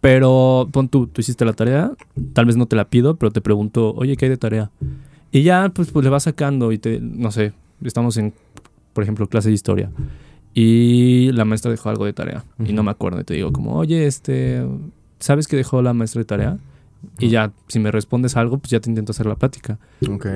[0.00, 1.92] Pero pon tú, tú hiciste la tarea,
[2.32, 4.70] tal vez no te la pido, pero te pregunto, oye, ¿qué hay de tarea?
[5.30, 7.52] Y ya, pues, pues le vas sacando y te, no sé,
[7.84, 8.32] estamos en,
[8.94, 9.90] por ejemplo, clase de historia.
[10.54, 12.46] Y la maestra dejó algo de tarea.
[12.64, 13.20] Y no me acuerdo.
[13.20, 14.66] Y te digo como, oye, este,
[15.18, 16.58] ¿sabes qué dejó la maestra de tarea?
[17.18, 19.78] Y ya, si me respondes algo, pues ya te intento hacer la plática.
[20.10, 20.26] Ok.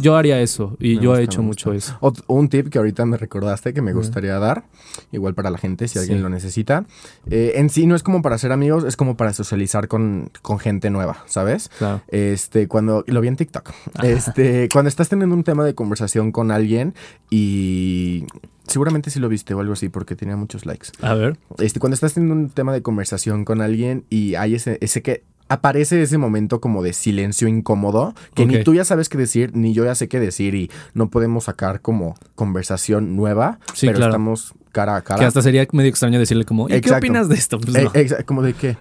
[0.00, 0.76] Yo haría eso.
[0.80, 1.98] Y Me yo he hecho mucho eso.
[2.26, 4.64] Un tip que ahorita me recordaste que me gustaría dar,
[5.12, 6.22] igual para la gente, si alguien Sí.
[6.22, 6.84] lo necesita.
[7.30, 10.58] Eh, en sí no es como para ser amigos, es como para socializar con, con
[10.58, 11.70] gente nueva, ¿sabes?
[11.78, 12.02] Claro.
[12.08, 13.70] Este, cuando, lo vi en TikTok.
[14.02, 16.94] Este, cuando estás teniendo un tema de conversación con alguien
[17.30, 18.24] y
[18.66, 20.88] seguramente sí lo viste o algo así porque tenía muchos likes.
[21.02, 21.38] A ver.
[21.58, 25.24] Este, cuando estás teniendo un tema de conversación con alguien y hay ese, ese que
[25.50, 29.74] aparece ese momento como de silencio incómodo, que ni tú ya sabes qué decir, ni
[29.74, 34.12] yo ya sé qué decir y no podemos sacar como conversación nueva, Sí, pero claro.
[34.12, 35.18] estamos cara a cara.
[35.18, 37.58] Que hasta sería medio extraño decirle como, ¿y qué opinas de esto?
[37.60, 37.90] Pues no.
[37.92, 38.76] exa- como de qué.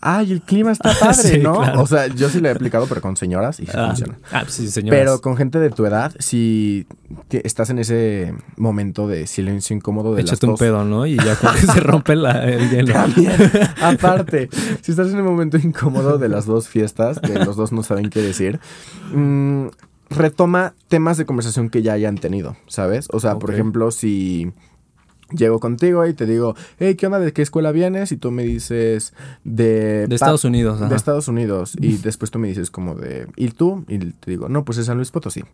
[0.00, 1.58] Ay, el clima está padre, Sí, ¿no?
[1.58, 1.82] claro.
[1.82, 4.18] O sea, yo sí lo he aplicado, pero con señoras y sí ah, funciona.
[4.32, 4.98] ah, pues sí, señoras.
[4.98, 6.86] Pero con gente de tu edad, si
[7.30, 11.06] estás en ese momento de silencio incómodo de las Échate un dos pedo, ¿no?
[11.06, 12.92] Y ya como que se rompe la, el hielo.
[12.92, 13.32] También,
[13.80, 14.48] aparte,
[14.82, 18.10] si estás en un momento incómodo de las dos fiestas, que los dos no saben
[18.10, 18.60] qué decir,
[19.14, 19.66] mm,
[20.10, 23.08] retoma temas de conversación que ya hayan tenido, ¿sabes?
[23.12, 24.52] O sea, por ejemplo, si
[25.30, 27.18] llego contigo y te digo, hey, ¿qué onda?
[27.18, 28.12] ¿De qué escuela vienes?
[28.12, 29.12] Y tú me dices
[29.44, 30.06] de...
[30.06, 30.88] De Estados Unidos, ajá.
[30.88, 31.72] De Estados Unidos.
[31.80, 33.26] Y después tú me dices como de...
[33.36, 33.84] ¿Y tú?
[33.88, 35.44] Y te digo, no, pues es San Luis Potosí.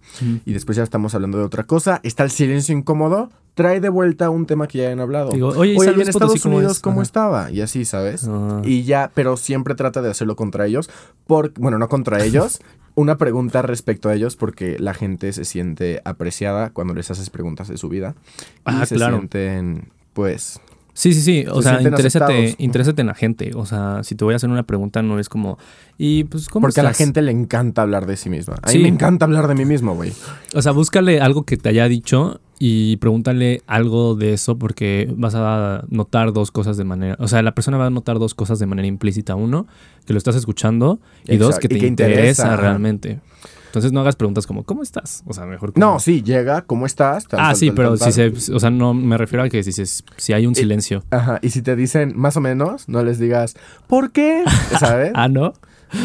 [0.44, 2.00] Y después ya estamos hablando de otra cosa.
[2.02, 3.30] Está el silencio incómodo.
[3.54, 5.30] Trae de vuelta un tema que ya hayan hablado.
[5.30, 6.82] Digo, oye, ¿y Oye, San ¿y Luis en Potosí Estados cómo Unidos es?
[6.82, 7.02] cómo Ajá.
[7.02, 7.50] estaba?
[7.52, 8.26] Y así, ¿sabes?
[8.28, 8.60] Ah.
[8.64, 10.90] Y ya, pero siempre trata de hacerlo contra ellos.
[11.26, 12.60] Por, bueno, no contra ellos.
[12.96, 17.66] Una pregunta respecto a ellos porque la gente se siente apreciada cuando les haces preguntas
[17.68, 18.14] de su vida.
[18.38, 19.16] Y Ah, se claro.
[19.16, 20.60] sienten, pues...
[20.96, 21.44] Sí, sí, sí.
[21.50, 23.50] O Se sea, interésate, interésate en la gente.
[23.56, 25.58] O sea, si te voy a hacer una pregunta, no es como,
[25.98, 28.54] y pues, ¿cómo Porque a la gente le encanta hablar de sí misma.
[28.62, 28.78] A mí Sí.
[28.78, 30.12] me encanta hablar de mí mismo, güey.
[30.54, 35.34] O sea, búscale algo que te haya dicho y pregúntale algo de eso porque vas
[35.34, 37.16] a notar dos cosas de manera...
[37.18, 39.34] O sea, la persona va a notar dos cosas de manera implícita.
[39.34, 39.66] Uno,
[40.06, 43.20] que lo estás escuchando y dos, que te que interesa, realmente.
[43.66, 45.24] Entonces no hagas preguntas como, ¿cómo estás?
[45.26, 45.84] O sea, mejor como...
[45.84, 47.26] No, sí, llega, ¿cómo estás?
[47.26, 48.32] Tal, ah, tal, sí, tal, pero si se...
[48.54, 51.02] O sea, no me refiero a que si, se- si hay un silencio.
[51.10, 53.56] Ajá, y si te dicen más o menos, no les digas,
[53.88, 54.44] ¿por qué?
[54.78, 55.10] ¿Sabes?
[55.14, 55.54] Ah, ¿no?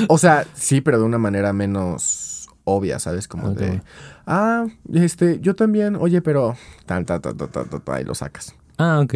[0.08, 2.29] O sea, sí, pero de una manera menos
[2.76, 3.28] obvia, ¿sabes?
[3.28, 3.58] Como Ok.
[3.58, 3.82] de,
[4.28, 6.56] ah, este, yo también, oye, pero
[6.86, 8.56] tal, tal, tal, tal, tal, tal, tal, y lo sacas.
[8.78, 9.16] Ah, ok.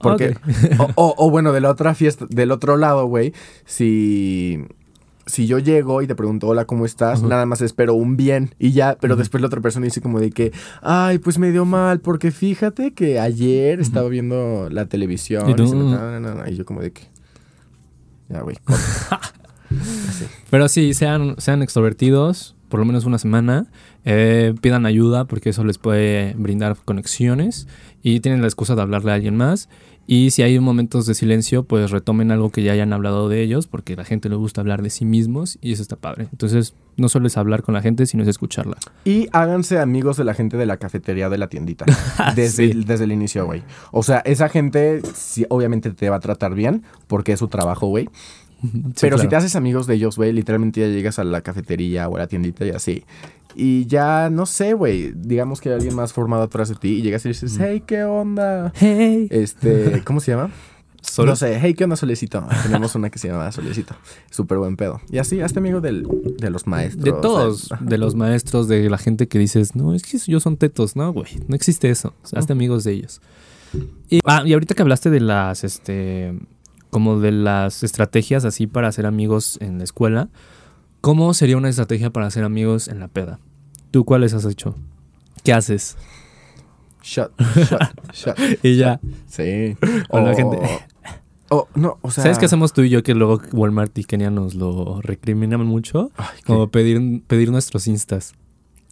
[0.00, 0.78] Porque, Ok.
[0.78, 3.32] o, o- o bueno, de la otra fiesta, del otro lado, güey,
[3.64, 4.58] si,
[5.26, 7.22] si yo llego y te pregunto, hola, ¿cómo estás?
[7.22, 10.30] Nada más espero un bien y ya, pero después la otra persona dice como de
[10.30, 10.52] que,
[10.82, 15.76] ay, pues me dio mal, porque fíjate que ayer estaba viendo la televisión Y se
[15.76, 15.90] me- "Mm".
[15.92, 17.02] no, no, no, no", y yo como de que,
[18.28, 18.56] ya, güey.
[20.50, 23.66] Pero sí, sean, sean extrovertidos, por lo menos una semana.
[24.06, 27.68] eh, pidan ayuda porque eso les puede brindar conexiones.
[28.02, 29.68] Y tienen la excusa de hablarle a alguien más.
[30.06, 33.66] Y si hay momentos de silencio, pues retomen algo que ya hayan hablado de ellos,
[33.68, 36.26] porque la gente le gusta hablar de sí mismos y eso está padre.
[36.32, 38.78] Entonces, no solo es hablar con la gente, sino es escucharla.
[39.04, 41.84] Y háganse amigos de la gente de la cafetería de la tiendita.
[42.34, 42.70] Desde, Sí.
[42.72, 43.62] el, desde el inicio, güey.
[43.92, 47.86] O sea, esa gente sí, obviamente te va a tratar bien porque es su trabajo,
[47.86, 48.08] güey.
[49.00, 52.16] Pero si te haces amigos de ellos, güey, literalmente ya llegas a la cafetería o
[52.16, 53.04] a la tiendita y así.
[53.54, 57.02] Y ya, no sé, güey, digamos que hay alguien más formado atrás de ti y
[57.02, 58.72] llegas y dices, hey, ¿qué onda?
[58.76, 59.28] Hey.
[59.30, 60.50] Este, ¿cómo se llama?
[61.02, 62.46] Solo- No sé, hey, ¿qué onda, Solecito?
[62.62, 63.94] Tenemos una que se llama Solecito.
[64.30, 65.00] Súper buen pedo.
[65.10, 66.06] Y así, hazte amigo del,
[66.38, 67.04] de los maestros.
[67.04, 70.42] De todos, de- de los maestros, de la gente que dices, no, es que ellos
[70.44, 72.14] son tetos, no, güey, no existe eso.
[72.22, 73.20] O sea, hazte amigos de ellos.
[74.08, 76.38] Y, ah, y ahorita que hablaste de las, este,
[76.92, 80.28] como de las estrategias así para hacer amigos en la escuela,
[81.00, 83.40] ¿cómo sería una estrategia para hacer amigos en la peda?
[83.90, 84.74] ¿Tú cuáles has hecho?
[85.42, 85.96] ¿Qué haces?
[87.02, 88.38] Shot, shot, shot.
[88.62, 89.00] Y ya.
[89.26, 89.74] Sí.
[90.10, 90.58] Con la gente.
[91.48, 92.24] o, no, o sea.
[92.24, 96.12] ¿Sabes qué hacemos tú y yo que luego Walmart y Kenia nos lo recriminan mucho?
[96.18, 96.42] Ay.
[96.44, 98.34] Como pedir, pedir nuestros instas.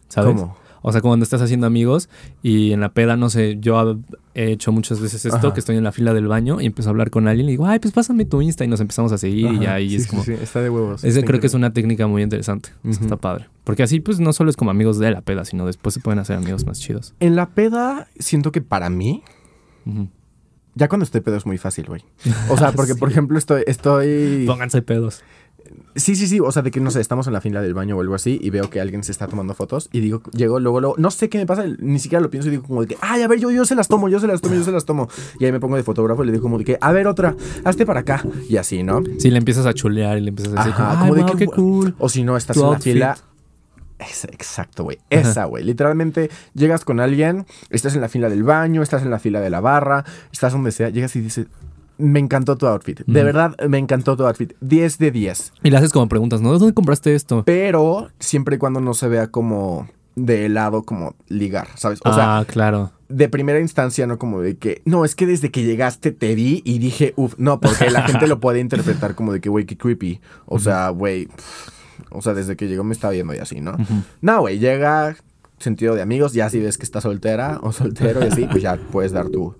[0.09, 0.41] ¿Sabes?
[0.41, 0.57] ¿Cómo?
[0.81, 2.09] O sea, cuando estás haciendo amigos
[2.41, 3.99] y en la peda, no sé, yo
[4.33, 5.53] he hecho muchas veces esto, Ajá.
[5.53, 7.67] que estoy en la fila del baño y empiezo a hablar con alguien y digo,
[7.67, 9.95] ay, pues pásame tu Insta y nos empezamos a seguir y Ajá, ya ahí sí,
[9.97, 10.23] es como...
[10.23, 11.03] sí, está de huevos.
[11.03, 12.69] Ese creo que es una técnica muy interesante.
[12.83, 13.47] Está padre.
[13.63, 16.17] Porque así, pues, no solo es como amigos de la peda, sino después se pueden
[16.19, 17.13] hacer amigos más chidos.
[17.19, 19.21] En la peda, siento que para mí,
[20.75, 22.03] ya cuando estoy pedo es muy fácil, güey.
[22.49, 22.99] O sea, porque, Sí.
[22.99, 23.63] por ejemplo, estoy.
[23.67, 25.21] estoy Pónganse pedos.
[25.95, 26.39] Sí, sí, sí.
[26.39, 28.39] O sea, de que no sé, estamos en la fila del baño o algo así
[28.41, 31.27] y veo que alguien se está tomando fotos y digo, llego, luego, luego, no sé
[31.29, 33.39] qué me pasa, ni siquiera lo pienso y digo como de que, ay, a ver,
[33.39, 35.09] yo, yo se las tomo, yo se las tomo, yo se las tomo.
[35.39, 37.35] Y ahí me pongo de fotógrafo y le digo como de que, a ver, otra,
[37.65, 38.23] hazte para acá.
[38.49, 39.03] Y así, ¿no?
[39.19, 41.37] Sí, le empiezas a chulear y le empiezas a decir, Ajá, como, de "Ay, que,
[41.37, 41.95] qué cool.
[41.99, 42.93] O si no, estás en la outfit.
[42.93, 43.17] fila.
[43.99, 44.97] Exacto, güey.
[45.09, 45.63] Esa, güey.
[45.63, 49.49] Literalmente llegas con alguien, estás en la fila del baño, estás en la fila de
[49.51, 51.45] la barra, estás donde sea, llegas y dices,
[52.01, 53.01] me encantó tu outfit.
[53.05, 54.53] De verdad, me encantó tu outfit.
[54.61, 55.53] 10 de 10.
[55.63, 56.51] Y le haces como preguntas, ¿no?
[56.51, 57.43] ¿De dónde compraste esto?
[57.45, 61.99] Pero siempre y cuando no se vea como de lado, como ligar, ¿sabes?
[62.03, 62.91] O sea, ah, claro.
[63.07, 66.61] de primera instancia, no como de que, no, es que desde que llegaste te vi
[66.65, 69.77] y dije, uff, no, porque la gente lo puede interpretar como de que, güey, qué
[69.77, 70.19] creepy.
[70.45, 71.29] O sea, güey,
[72.09, 73.77] o sea, desde que llegó me está viendo y así, ¿no?
[74.21, 75.15] No, güey, llega
[75.61, 78.77] sentido de amigos, ya si ves que está soltera o soltero y así, pues ya
[78.91, 79.55] puedes dar tu,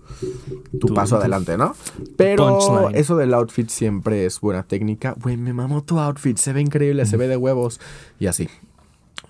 [0.79, 1.75] tu, Tu- paso tu- adelante, ¿no?
[2.17, 2.95] Pero punchline.
[2.99, 5.15] eso del outfit siempre es buena técnica.
[5.21, 7.79] Güey, me mamó tu outfit, se ve increíble, se ve de huevos
[8.19, 8.49] y así.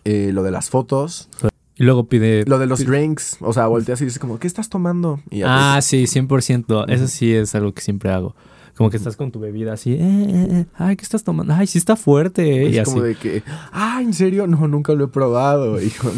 [0.05, 1.29] Eh, lo de las fotos,
[1.77, 2.43] Y luego pide...
[2.47, 5.19] lo de los drinks, o sea, volteas y dices como, ¿qué estás tomando?
[5.29, 6.85] Y ya te- Ah, sí, 100%.
[6.89, 8.35] Eso sí es algo que siempre hago.
[8.81, 11.53] Como que estás con tu bebida así, eh, eh, eh, ay, ¿qué estás tomando?
[11.53, 12.91] Ay, sí está fuerte, eh", Es y así.
[12.91, 14.47] como de que, ah, ¿en serio?
[14.47, 15.79] No, nunca lo he probado.
[15.81, 16.11] Y yo,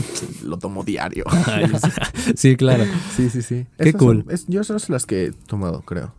[0.45, 1.23] lo tomo diario.
[1.47, 1.65] Ay,
[2.35, 2.55] sí.
[2.55, 2.83] claro.
[3.15, 3.65] Sí, sí, sí.
[3.77, 4.23] Qué Esas cool.
[4.23, 6.13] son- es- yo esas son las que he tomado, creo.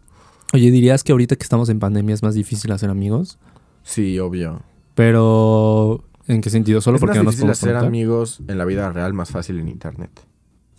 [0.53, 3.39] Oye, ¿dirías que ahorita que estamos en pandemia es más difícil hacer amigos?
[3.83, 4.63] Sí, obvio.
[4.95, 6.81] Pero, ¿en qué sentido?
[6.81, 7.89] Solo es porque más no nos podemos hacer conectar?
[7.89, 10.11] amigos en la vida real, más fácil en internet.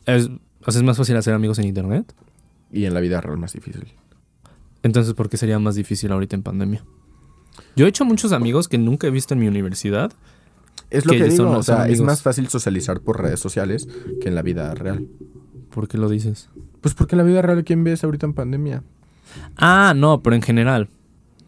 [0.06, 0.30] Es,
[0.66, 2.14] ¿es más fácil hacer amigos en internet?
[2.72, 3.86] Y en la vida real más difícil.
[4.86, 6.84] Entonces, ¿por qué sería más difícil ahorita en pandemia?
[7.76, 10.12] Yo he hecho muchos amigos que nunca he visto en mi universidad.
[10.92, 13.88] Es lo Que que, digo, son o sea, es más fácil socializar por redes sociales
[14.22, 15.08] que en la vida real.
[15.72, 16.50] ¿Por qué lo dices?
[16.82, 18.84] Pues porque en la vida real, ¿quién ves ahorita en pandemia?
[19.58, 20.88] Ah, no, pero en general.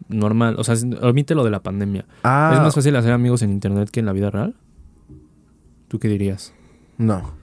[0.08, 0.56] Normal.
[0.58, 2.06] O sea, omite lo de la pandemia.
[2.24, 4.56] Ah, ¿Es más fácil hacer amigos en internet que en la vida real?
[5.86, 6.52] ¿Tú qué dirías?
[6.96, 7.37] no.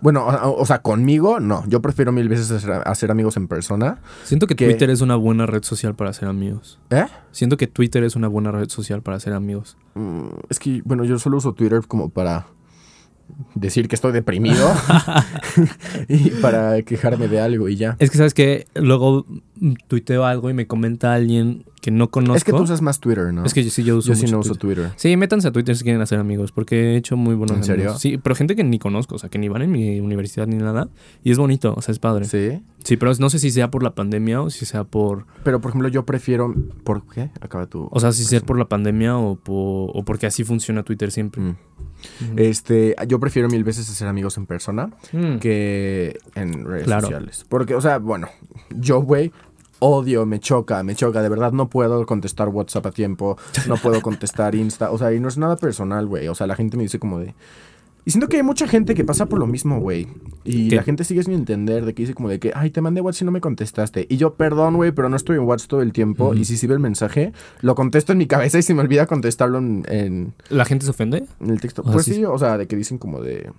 [0.00, 1.62] Bueno, o, o sea, conmigo, no.
[1.66, 3.98] Yo prefiero mil veces hacer, hacer amigos en persona.
[4.24, 4.54] Siento que.
[4.54, 6.78] Twitter es una buena red social para hacer amigos.
[6.90, 7.06] ¿Eh?
[7.32, 9.76] Siento que Twitter es una buena red social para hacer amigos.
[9.94, 12.46] Mm, Es que, bueno, yo solo uso Twitter como para
[13.54, 14.72] decir que estoy deprimido
[16.08, 17.96] y para quejarme de algo y ya.
[17.98, 19.26] Es que, ¿sabes que Luego
[19.88, 22.36] tuiteo algo y me comenta alguien que no conozco.
[22.36, 23.44] Es que tú usas más Twitter, ¿no?
[23.44, 24.84] Es que yo sí yo uso yo sí no uso Twitter.
[24.84, 24.92] Twitter.
[24.96, 27.84] Sí, métanse a Twitter si quieren hacer amigos, porque he hecho muy buenos ¿En serio?
[27.86, 28.00] amigos.
[28.02, 30.56] Sí, pero gente que ni conozco, o sea, que ni van en mi universidad ni
[30.56, 30.88] nada.
[31.24, 32.24] Y es bonito, o sea, es padre.
[32.26, 32.96] Sí, Sí.
[32.96, 35.26] pero no sé si sea por la pandemia o si sea por...
[35.44, 36.54] Pero, por ejemplo, yo prefiero...
[36.84, 37.30] ¿Por qué?
[37.40, 37.88] Acaba tu...
[37.90, 41.42] O sea, si sea por la pandemia o, por, o porque así funciona Twitter siempre.
[41.42, 41.56] Mm.
[42.36, 45.36] Este, yo prefiero mil veces hacer amigos en persona Mm.
[45.38, 47.02] que en redes Claro.
[47.02, 47.44] sociales.
[47.48, 48.28] Porque, o sea, bueno,
[48.74, 49.32] yo, güey,
[49.80, 51.20] odio, me choca, me choca.
[51.22, 53.36] De verdad no puedo contestar WhatsApp a tiempo,
[53.68, 54.90] no puedo contestar Insta.
[54.92, 56.28] O sea, y no es nada personal, güey.
[56.28, 57.34] O sea, la gente me dice como de...
[58.02, 60.08] Y siento que hay mucha gente que pasa por lo mismo, güey.
[60.42, 60.76] Y ¿Qué?
[60.76, 63.22] la gente sigue sin entender de que dice como de que, ay, te mandé WhatsApp
[63.22, 64.06] y no me contestaste.
[64.08, 66.32] Y yo, perdón, güey, pero no estoy en WhatsApp todo el tiempo.
[66.34, 69.58] Y si sirve el mensaje, lo contesto en mi cabeza y se me olvida contestarlo
[69.58, 71.24] en, en- ¿La gente se ofende?
[71.40, 71.82] en el texto.
[71.82, 73.50] O sea, pues sí- sí, o sea, de que dicen como de.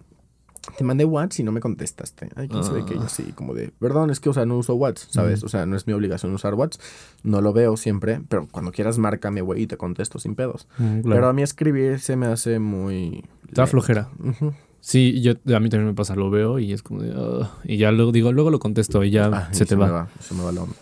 [0.77, 2.29] Te mandé WhatsApp y no me contestaste.
[2.35, 2.83] Ay, quién sabe.
[2.87, 2.93] Ah.
[2.93, 3.71] Yo sí, como de.
[3.79, 5.43] Perdón, es que, o sea, no uso WhatsApp, ¿sabes?
[5.43, 6.81] O sea, no es mi obligación usar WhatsApp.
[7.23, 10.67] No lo veo siempre, pero cuando quieras, márcame, güey, y te contesto sin pedos.
[11.03, 13.23] Pero a mí escribir se me hace muy.
[13.47, 14.09] Está flojera.
[14.81, 17.45] Sí, yo, a mí también me pasa, lo veo y es como de...
[17.63, 20.09] Y ya luego digo, luego lo contesto y ya Ah, y se te me va.
[20.19, 20.75] Se me va la onda.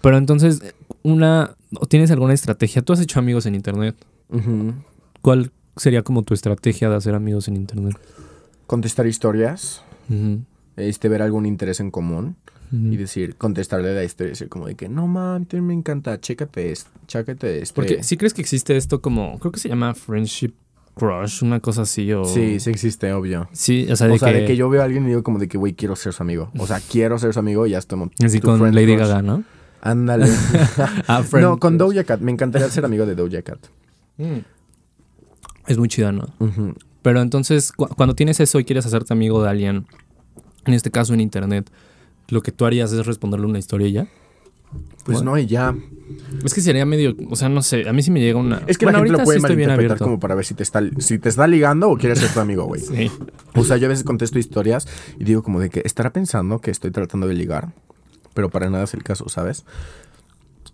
[0.00, 0.74] Pero entonces,
[1.04, 1.54] una...
[1.78, 2.82] ¿o ¿Tienes alguna estrategia?
[2.82, 3.94] Tú has hecho amigos en internet.
[5.22, 7.96] ¿Cuál sería como tu estrategia de hacer amigos en internet?
[8.66, 9.82] Contestar historias.
[10.76, 12.36] Este, ver algún interés en común.
[12.72, 14.30] Y decir, contestarle la historia.
[14.30, 16.20] Decir, como de que, no mames, me encanta.
[16.20, 16.90] Chécate esto.
[17.06, 17.74] Chécate este.
[17.74, 19.38] Porque si crees que existe esto como...
[19.38, 20.54] Creo que se llama friendship
[20.94, 22.24] crush, una cosa así o...
[22.24, 23.48] Sí, sí existe, obvio.
[23.52, 25.22] Sí, o sea, de, o sea, que, de que yo veo a alguien y digo
[25.22, 26.50] como de que, güey, quiero ser su amigo.
[26.58, 28.10] O sea, quiero ser su amigo y ya estamos.
[28.24, 29.06] Así con Lady crush.
[29.06, 29.44] Gaga, ¿no?
[29.80, 30.26] Ándale.
[31.06, 31.78] Ah, no, con.
[31.78, 32.20] Doja Cat.
[32.20, 33.66] Me encantaría ser amigo de Doja Cat.
[34.16, 34.38] Mm.
[35.66, 36.26] Es muy chida, ¿no?
[36.38, 36.74] Ujú.
[37.04, 39.86] Pero entonces, cu- cuando tienes eso y quieres hacerte amigo de alguien,
[40.64, 41.70] en este caso en internet,
[42.30, 44.06] lo que tú harías es responderle una historia y ya.
[45.04, 45.32] Pues Bueno.
[45.32, 45.76] no, y ya.
[46.44, 48.62] Es que sería medio, o sea, no sé, a mí sí me llega una...
[48.66, 50.80] Es que Bueno, la gente lo puede sí malinterpretar como para ver si te, está,
[50.98, 52.80] si te está ligando o quieres ser tu amigo, güey.
[52.80, 53.10] Sí.
[53.54, 54.88] O sea, yo a veces contesto historias
[55.20, 57.72] y digo como de que estará pensando que estoy tratando de ligar,
[58.32, 59.64] pero para nada es el caso, ¿sabes?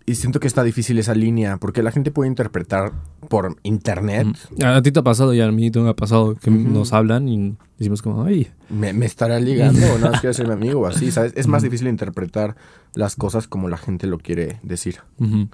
[0.05, 2.91] Y siento que está difícil esa línea, porque la gente puede interpretar
[3.29, 4.27] por internet.
[4.57, 4.63] Mm.
[4.63, 7.55] A ti te ha pasado y a mí te ha pasado que nos hablan y
[7.77, 11.11] decimos como, ay, Me, me estará ligando o no quiere ser mi amigo o así,
[11.11, 11.33] ¿sabes?
[11.35, 12.55] Es más difícil interpretar
[12.93, 14.99] las cosas como la gente lo quiere decir.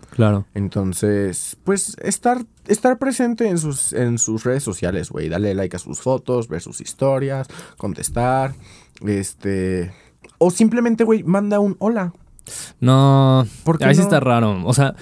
[0.09, 0.45] claro.
[0.53, 5.29] Entonces, pues estar, estar presente en sus, en sus redes sociales, güey.
[5.29, 8.53] Darle like a sus fotos, ver sus historias, contestar,
[9.05, 9.91] este...
[10.39, 12.13] O simplemente, güey, manda un hola.
[12.79, 14.03] No, ¿Por qué ahí sí no?
[14.05, 14.61] está raro.
[14.65, 14.95] O sea,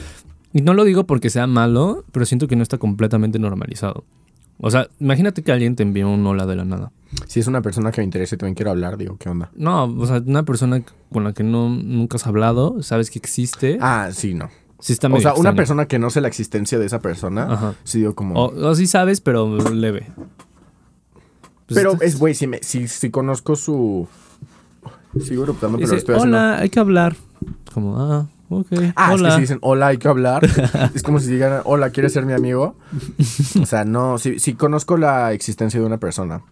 [0.53, 4.03] y no lo digo porque sea malo, pero siento que no está completamente normalizado.
[4.59, 6.91] O sea, imagínate que alguien te envió un hola de la nada.
[7.27, 9.51] Si es una persona que me interesa y también quiero hablar, digo, ¿qué onda?
[9.55, 10.81] No, o sea, una persona
[11.11, 13.77] con la que no, nunca has hablado, sabes que existe.
[13.81, 14.49] Ah, sí, no.
[14.79, 17.73] sí está O sea, una persona que no sé la existencia de esa persona, Ajá.
[17.83, 18.35] sí digo como...
[18.35, 20.07] O, o sí sabes, pero leve.
[21.67, 24.07] Pues pero es, güey, si, me- si, si conozco su...
[25.23, 26.37] Sigo eruptando, pero dice, estoy haciendo...
[26.37, 27.15] hola, hay que hablar.
[27.73, 28.67] Como, ah, ok.
[28.95, 29.29] Ah, hola.
[29.29, 30.43] es que si dicen hola, hay que hablar.
[30.95, 32.75] es como si digan hola, ¿quieres ser mi amigo?
[33.61, 36.43] O sea, no, si, si conozco la existencia de una persona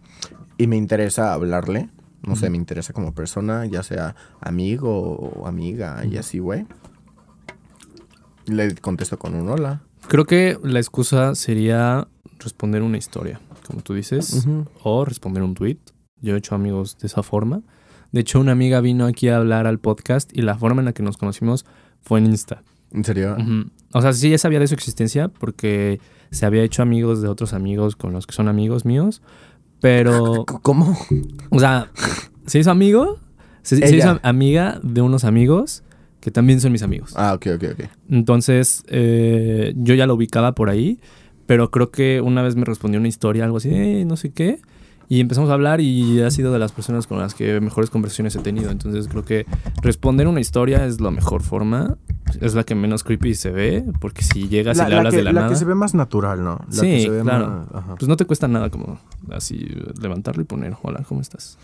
[0.58, 1.90] y me interesa hablarle,
[2.24, 6.66] no sé, me interesa como persona, ya sea amigo o amiga y así, güey.
[8.46, 9.82] Le contesto con un hola.
[10.08, 12.08] Creo que la excusa sería
[12.40, 14.46] responder una historia, como tú dices,
[14.84, 15.80] o responder un tweet.
[16.22, 17.62] Yo he hecho amigos de esa forma.
[18.14, 20.94] De hecho, una amiga vino aquí a hablar al podcast y la forma en la
[20.94, 21.66] que nos conocimos
[22.02, 22.64] fue en Insta.
[22.92, 23.36] ¿En serio?
[23.94, 26.00] O sea, sí ya sabía de su existencia porque
[26.32, 29.22] se había hecho amigos de otros amigos con los que son amigos míos,
[29.82, 30.98] pero, C- ¿Cómo?
[31.50, 31.90] o sea,
[32.46, 33.20] se hizo amigo,
[33.64, 35.84] se, se hizo amiga de unos amigos
[36.22, 37.14] que también son mis amigos.
[37.18, 37.86] Ah, ok, ok, ok.
[38.10, 41.00] Entonces, eh, yo ya lo ubicaba por ahí,
[41.46, 44.60] pero creo que una vez me respondió una historia, algo así, "Eh, no sé qué,
[45.10, 48.36] y empezamos a hablar y ha sido de las personas con las que mejores conversaciones
[48.36, 48.72] he tenido.
[48.72, 49.46] Entonces, creo que
[49.82, 51.98] responder una historia es la mejor forma,
[52.42, 55.24] es la que menos creepy se ve, porque si llegas y le hablas que, de
[55.24, 56.60] la, la nada, que se ve más natural, ¿no?
[56.70, 57.68] La Sí, que se ve claro.
[57.72, 59.00] más- pues no te cuesta nada como
[59.32, 59.68] así
[60.02, 61.58] levantarlo y poner, hola, ¿cómo estás?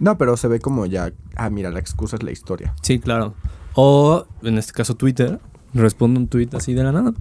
[0.00, 2.74] No, pero se ve como ya, ah, mira, la excusa es la historia.
[2.82, 3.34] Sí, claro.
[3.74, 5.40] O, en este caso, Twitter.
[5.76, 7.12] Respondo un tweet así de la nada.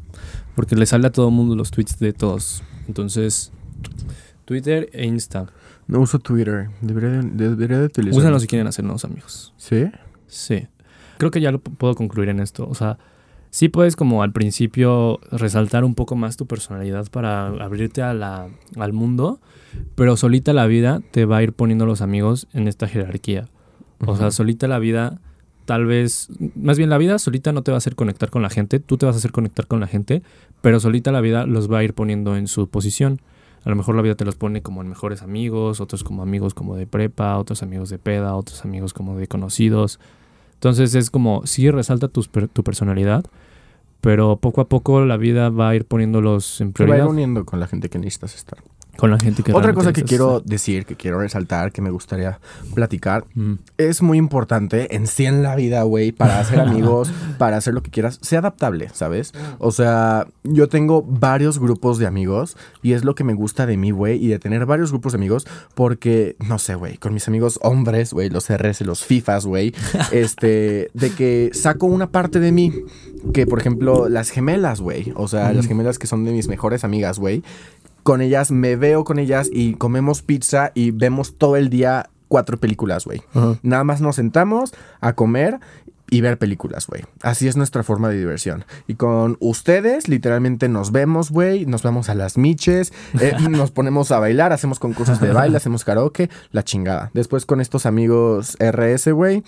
[0.56, 2.62] Porque le sale a todo el mundo los tweets de todos.
[2.88, 3.52] Entonces,
[4.46, 5.48] Twitter e Insta.
[5.88, 6.70] No uso Twitter.
[6.82, 8.20] Debería de, debería de utilizarlo.
[8.20, 9.54] Úsenlo si quieren hacer nuevos amigos.
[9.58, 9.86] ¿Sí?
[10.28, 10.68] Sí.
[11.18, 12.68] Creo que ya lo puedo concluir en esto.
[12.68, 12.98] O sea,
[13.50, 18.48] sí puedes como al principio resaltar un poco más tu personalidad para abrirte a la,
[18.78, 19.40] al mundo.
[19.96, 23.48] Pero solita la vida te va a ir poniendo los amigos en esta jerarquía.
[24.06, 25.22] O sea, solita la vida,
[25.66, 28.50] tal vez, más bien la vida solita no te va a hacer conectar con la
[28.50, 30.24] gente, tú te vas a hacer conectar con la gente,
[30.62, 33.22] pero solita la vida los va a ir poniendo en su posición.
[33.64, 36.54] A lo mejor la vida te los pone como en mejores amigos, otros como amigos
[36.54, 40.00] como de prepa, otros amigos de peda, otros amigos como de conocidos.
[40.56, 43.26] Entonces es como, sí resalta tu personalidad,
[44.02, 47.04] pero poco a poco la vida va a ir poniéndolos en Te va a ir
[47.04, 48.60] prioridad uniendo con la gente que necesitas estar.
[48.98, 52.40] Con la gente que Otra cosa que quiero decir, que quiero resaltar, que me gustaría
[52.74, 53.54] platicar, Mm.
[53.78, 57.82] es muy importante en sí en la vida, güey, para hacer amigos, para hacer lo
[57.82, 59.34] que quieras, sea adaptable, ¿sabes?
[59.58, 63.78] O sea, yo tengo varios grupos de amigos y es lo que me gusta de
[63.78, 67.28] mí, güey, y de tener varios grupos de amigos porque, no sé, güey, con mis
[67.28, 69.74] amigos hombres, güey, los RS, los FIFAs, güey,
[70.12, 72.72] este, de que saco una parte de mí,
[73.34, 76.84] que por ejemplo, las gemelas, güey, o sea, las gemelas que son de mis mejores
[76.84, 77.44] amigas, güey,
[78.04, 82.58] con ellas me veo con ellas y comemos pizza y vemos todo el día cuatro
[82.58, 83.22] películas, güey.
[83.62, 85.60] Nada más nos sentamos a comer
[86.10, 87.04] y ver películas, güey.
[87.22, 88.66] Así es nuestra forma de diversión.
[88.88, 94.12] Y con ustedes, literalmente nos vemos, güey, nos vamos a las miches, eh, nos ponemos
[94.12, 97.10] a bailar, hacemos concursos de baile, hacemos karaoke, la chingada.
[97.14, 99.44] Después con estos amigos RS, güey,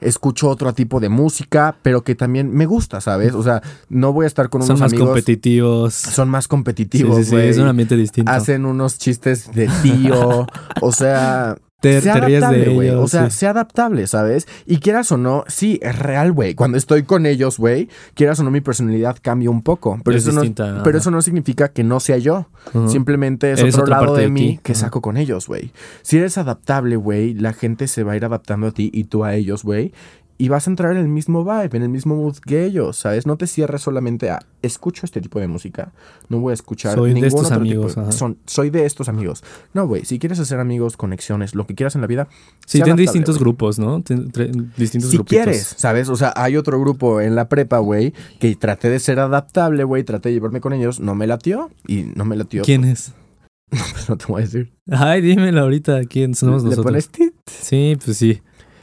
[0.00, 3.34] escucho otro tipo de música, pero que también me gusta, ¿sabes?
[3.34, 5.08] O sea, no voy a estar con Son unos más amigos...
[5.08, 5.94] competitivos.
[5.94, 8.30] Son más competitivos, sí, sí, es un ambiente distinto.
[8.30, 10.46] Hacen unos chistes de tío.
[10.80, 12.90] o sea, Te- sea te ríes de adaptable, güey.
[12.90, 13.38] O sea, sí.
[13.38, 14.48] sea adaptable, ¿sabes?
[14.66, 16.54] Y quieras o no, sí, es real, güey.
[16.54, 20.00] Cuando estoy con ellos, güey, quieras o no, mi personalidad cambia un poco.
[20.02, 22.48] Pero, Es eso, no, pero eso no significa que no sea yo.
[22.88, 25.70] Simplemente es Eres otro otra lado parte de, de mí que saco con ellos, güey.
[26.02, 29.24] Si eres adaptable, güey, la gente se va a ir adaptando a ti y tú
[29.24, 29.92] a ellos, güey.
[30.38, 33.26] Y vas a entrar en el mismo vibe, en el mismo mood que ellos, ¿sabes?
[33.26, 35.92] No te cierres solamente a escucho este tipo de música.
[36.28, 38.12] No voy a escuchar Soy de estos otro amigos, tipo de- ajá.
[38.18, 39.42] son, soy de estos amigos.
[39.72, 42.28] No, güey, si quieres hacer amigos, conexiones, lo que quieras en la vida,
[42.66, 44.02] Sí, ten distintos grupos, ¿no?
[44.02, 44.30] Ten-
[44.76, 45.26] distintos Si grupitos.
[45.28, 46.08] quieres, ¿sabes?
[46.10, 50.04] O sea, hay otro grupo en la prepa, güey, que traté de ser adaptable, güey,
[50.04, 52.62] traté de llevarme con ellos, no me latió y no me latió.
[52.62, 53.12] ¿Quién es?
[53.70, 54.70] Pues no te voy a decir.
[54.90, 56.02] Ay, dímelo ahorita.
[56.04, 56.84] ¿Quién somos ¿Le nosotros?
[56.92, 57.34] pones tit?
[57.46, 58.40] Sí, pues sí.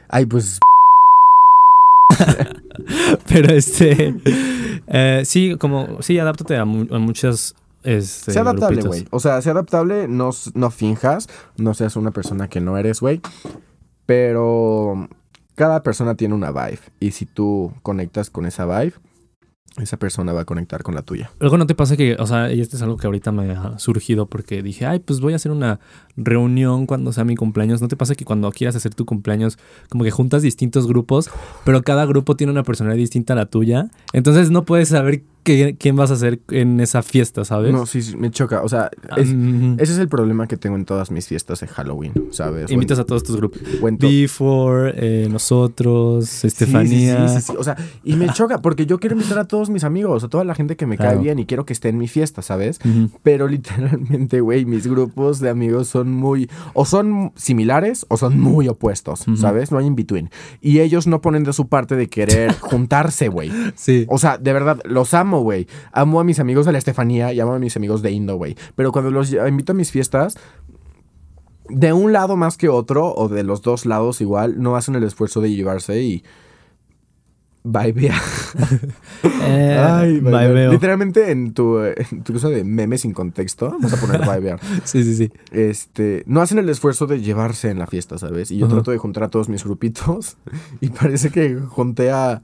[0.08, 0.58] Ay, pues.
[3.28, 4.14] Pero este.
[4.86, 6.02] eh, sí, como.
[6.02, 7.54] Sí, adáptate a, mu- a muchas.
[7.82, 9.06] Este, Sea adaptable, güey.
[9.10, 13.20] O sea, sea adaptable, no, no finjas, no seas una persona que no eres, güey.
[14.06, 15.08] Pero
[15.54, 16.80] cada persona tiene una vibe.
[17.00, 18.94] Y si tú conectas con esa vibe,
[19.78, 21.30] esa persona va a conectar con la tuya.
[21.40, 23.78] Luego no te pasa que, o sea, y esto es algo que ahorita me ha
[23.78, 25.80] surgido porque dije, ay, pues voy a hacer una
[26.16, 27.82] reunión cuando sea mi cumpleaños.
[27.82, 29.58] ¿No te pasa que cuando quieras hacer tu cumpleaños,
[29.88, 31.30] como que juntas distintos grupos,
[31.64, 33.90] pero cada grupo tiene una personalidad distinta a la tuya?
[34.12, 37.72] Entonces no puedes saber qué- quién vas a hacer en esa fiesta, ¿sabes?
[37.72, 38.62] No, sí, sí, me choca.
[38.62, 41.66] O sea, es- Mm, ese es el problema que tengo en todas mis fiestas de
[41.68, 42.70] Halloween, ¿sabes?
[42.70, 43.60] Invitas a todos tus grupos.
[43.80, 47.28] O en to- Before, eh, nosotros, Estefanía.
[47.28, 47.52] Sí, sí, sí.
[47.58, 50.44] O sea, y me choca porque yo quiero invitar a todos mis amigos, a toda
[50.44, 52.78] la gente que me cae bien y quiero que esté en mi fiesta, ¿sabes?
[53.22, 56.48] Pero literalmente, güey, mis grupos de amigos son muy.
[56.72, 59.24] O son similares o son muy opuestos.
[59.36, 59.70] ¿sabes?
[59.72, 60.30] No hay in between.
[60.60, 63.50] Y ellos no ponen de su parte de querer juntarse, güey.
[63.74, 64.06] Sí.
[64.08, 65.66] O sea, de verdad, los amo, güey.
[65.92, 68.56] Amo a mis amigos de la Estefanía y amo a mis amigos de Indo, güey.
[68.74, 70.36] Pero cuando los invito a mis fiestas,
[71.68, 75.04] de un lado más que otro, o de los dos lados igual, no hacen el
[75.04, 76.24] esfuerzo de llevarse y.
[79.46, 80.70] Eh, Ay, bye, veo.
[80.70, 84.60] Literalmente en tu, en tu cosa de memes sin contexto, vamos a poner vibear.
[84.84, 85.32] Sí, sí, sí.
[85.50, 88.50] Este, no hacen el esfuerzo de llevarse en la fiesta, ¿sabes?
[88.50, 90.36] Y yo trato de juntar a todos mis grupitos
[90.80, 92.42] y parece que junté a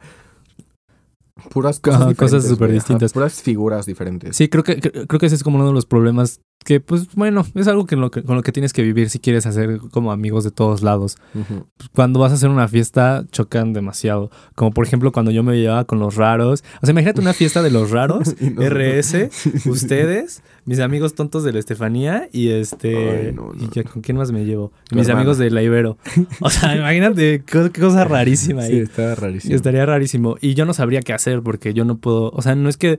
[1.50, 3.12] puras cosas cosas súper distintas.
[3.12, 4.36] puras figuras diferentes.
[4.36, 7.08] Sí, creo que, cre- creo que ese es como uno de los problemas que, pues,
[7.14, 9.80] bueno, es algo que, lo que- con lo que tienes que vivir si quieres hacer
[9.90, 11.16] como amigos de todos lados.
[11.34, 11.66] Ujú.
[11.94, 14.30] Cuando vas a hacer una fiesta, chocan demasiado.
[14.54, 16.62] Como por ejemplo, cuando yo me llevaba con los raros.
[16.82, 19.30] O sea, imagínate una fiesta de los raros, no- RS,
[19.70, 23.26] ustedes, mis amigos tontos de la Estefanía y este.
[23.28, 24.72] Ay, no, ¿y ¿Con quién más me llevo?
[24.92, 25.20] Mis hermana.
[25.20, 25.96] amigos de la Ibero.
[26.40, 28.72] O sea, imagínate qué, cosa rarísima ahí.
[28.72, 29.54] Sí, está rarísimo.
[29.54, 30.36] Estaría rarísimo.
[30.40, 32.30] Y yo no sabría qué hacer porque yo no puedo.
[32.30, 32.98] O sea, no es que.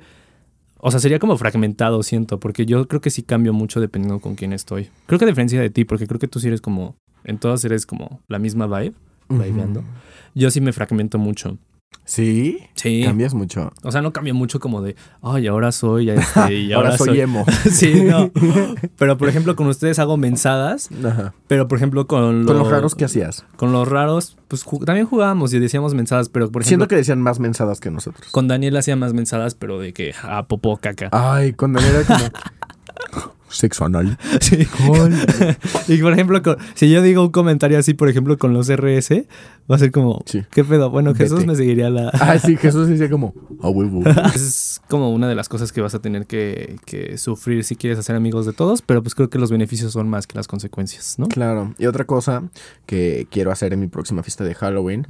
[0.84, 4.36] O sea, sería como fragmentado, siento, porque yo creo que sí cambio mucho dependiendo con
[4.36, 4.90] quién estoy.
[5.06, 6.96] Creo que a diferencia de ti, porque creo que tú sí eres como.
[7.24, 8.96] En todas eres como la misma vibe,
[9.30, 9.44] Ujú.
[9.44, 9.84] vibeando.
[10.34, 11.60] Yo sí me fragmento mucho.
[12.04, 13.04] Sí, Sí.
[13.06, 13.72] cambias mucho.
[13.84, 14.98] O sea, no cambio mucho como de.
[15.22, 16.10] Ay, ahora soy.
[16.10, 17.46] Este, y Ahora, ahora, soy emo.
[17.72, 18.30] sí, no.
[18.98, 20.89] Pero por ejemplo, con ustedes hago mensadas.
[21.06, 21.34] Ajá.
[21.48, 23.46] Pero por ejemplo, con, Con los raros, ¿qué hacías?
[23.56, 26.68] Con los raros, pues también jugábamos y decíamos mensadas, pero por ejemplo.
[26.68, 28.30] Siento que decían más mensadas que nosotros.
[28.32, 31.08] Con Daniel hacía más mensadas, pero de que a popó caca.
[31.14, 33.32] Ay, con Daniel era como...
[33.52, 34.18] Sexo anal.
[34.41, 34.68] Sí.
[35.88, 39.26] y por ejemplo, con- si yo digo un comentario así, por ejemplo, con los RS,
[39.70, 40.43] va a ser como, Sí.
[40.52, 40.89] ¿qué pedo?
[40.89, 41.47] Bueno, Jesús Vete.
[41.52, 42.10] me seguiría la...
[42.14, 43.34] Ah, sí, Jesús decía como...
[43.62, 44.02] A huevo.
[44.34, 47.99] es como una de las cosas que vas a tener que, que sufrir si quieres
[47.99, 51.16] hacer amigos de todos, pero pues creo que los beneficios son más que las consecuencias,
[51.20, 51.28] ¿no?
[51.28, 51.74] Claro.
[51.78, 52.43] Y otra cosa
[52.86, 55.06] que quiero hacer en mi próxima fiesta de Halloween.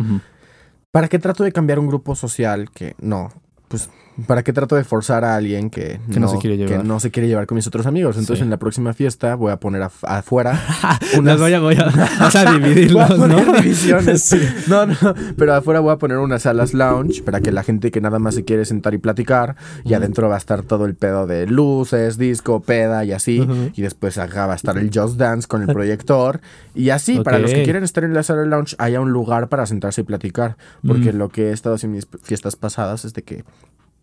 [0.92, 3.32] ¿Para qué trato de cambiar un grupo social que no?
[3.70, 3.89] Pues,
[4.28, 6.82] ¿para qué trato de forzar a alguien que, Que no se quiere llevar.
[6.82, 8.16] que no se quiere llevar con mis otros amigos?
[8.18, 8.44] Entonces, Sí.
[8.44, 10.54] en la próxima fiesta voy a poner af- afuera
[11.02, 11.40] Las unas...
[11.40, 11.86] voy a, voy a,
[12.20, 13.54] vas a Voy a dividirlos, poner ¿no?
[13.54, 14.24] divisiones.
[14.24, 14.40] Sí.
[14.68, 14.96] No, no,
[15.38, 18.36] pero afuera voy a poner unas salas lounge para que la gente que nada más
[18.36, 22.18] se quiere sentar y platicar, y adentro va a estar todo el pedo de luces,
[22.18, 25.68] disco, peda y así, y después acá va a estar el Just Dance con el
[25.74, 26.42] proyector,
[26.76, 29.66] y así, para los que quieren estar en la sala lounge, haya un lugar para
[29.66, 33.24] sentarse y platicar, porque lo que he estado haciendo en mis fiestas pasadas es de
[33.24, 33.44] que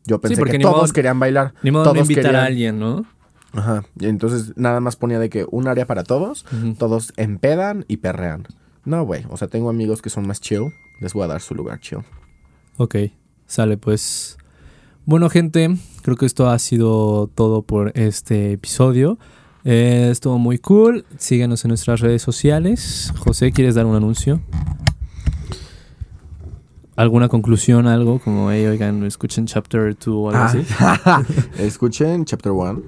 [0.05, 2.79] yo pensé porque que todos modo- querían bailar, Ni modo todos invitar querían- a alguien,
[2.79, 3.05] ¿no?
[3.53, 6.45] Ajá, y entonces nada más ponía de que un área para todos,
[6.79, 8.47] todos empedan y perrean.
[8.85, 9.25] No, güey.
[9.31, 10.73] O sea, tengo amigos que son más chill.
[11.01, 12.01] Les voy a dar su lugar chill.
[12.77, 12.97] Ok,
[13.47, 14.37] sale pues.
[15.05, 19.19] Bueno, gente, creo que esto ha sido todo por este episodio.
[19.65, 21.05] Eh, estuvo muy cool.
[21.19, 23.13] Síganos en nuestras redes sociales.
[23.19, 24.41] José, ¿quieres dar un anuncio?
[26.99, 28.19] ¿Alguna conclusión, algo?
[28.19, 30.65] Como, hey, oigan, escuchen Chapter 2 o algo así.
[31.59, 32.83] Escuchen Chapter 1.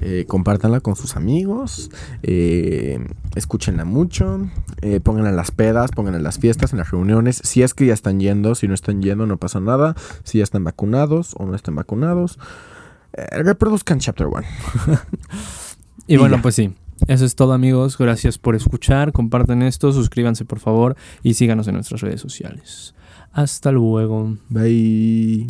[0.00, 1.90] Eh, compártanla con sus amigos.
[2.22, 3.04] eh,
[3.34, 4.48] escúchenla mucho.
[4.82, 7.40] eh, pónganla en las pedas, pónganla en las fiestas, en las reuniones.
[7.42, 9.96] Si es que ya están yendo, si no están yendo, no pasa nada.
[10.22, 12.38] Si ya están vacunados o no están vacunados.
[13.14, 14.42] eh, reproduzcan Chapter 1.
[16.06, 16.42] Y Y bueno, ya.
[16.42, 16.72] pues sí.
[17.08, 17.98] Eso es todo, amigos.
[17.98, 19.10] Gracias por escuchar.
[19.10, 22.94] Compartan esto, suscríbanse, por favor, y síganos en nuestras redes sociales.
[23.34, 24.36] Hasta luego.
[24.48, 25.46] Bye.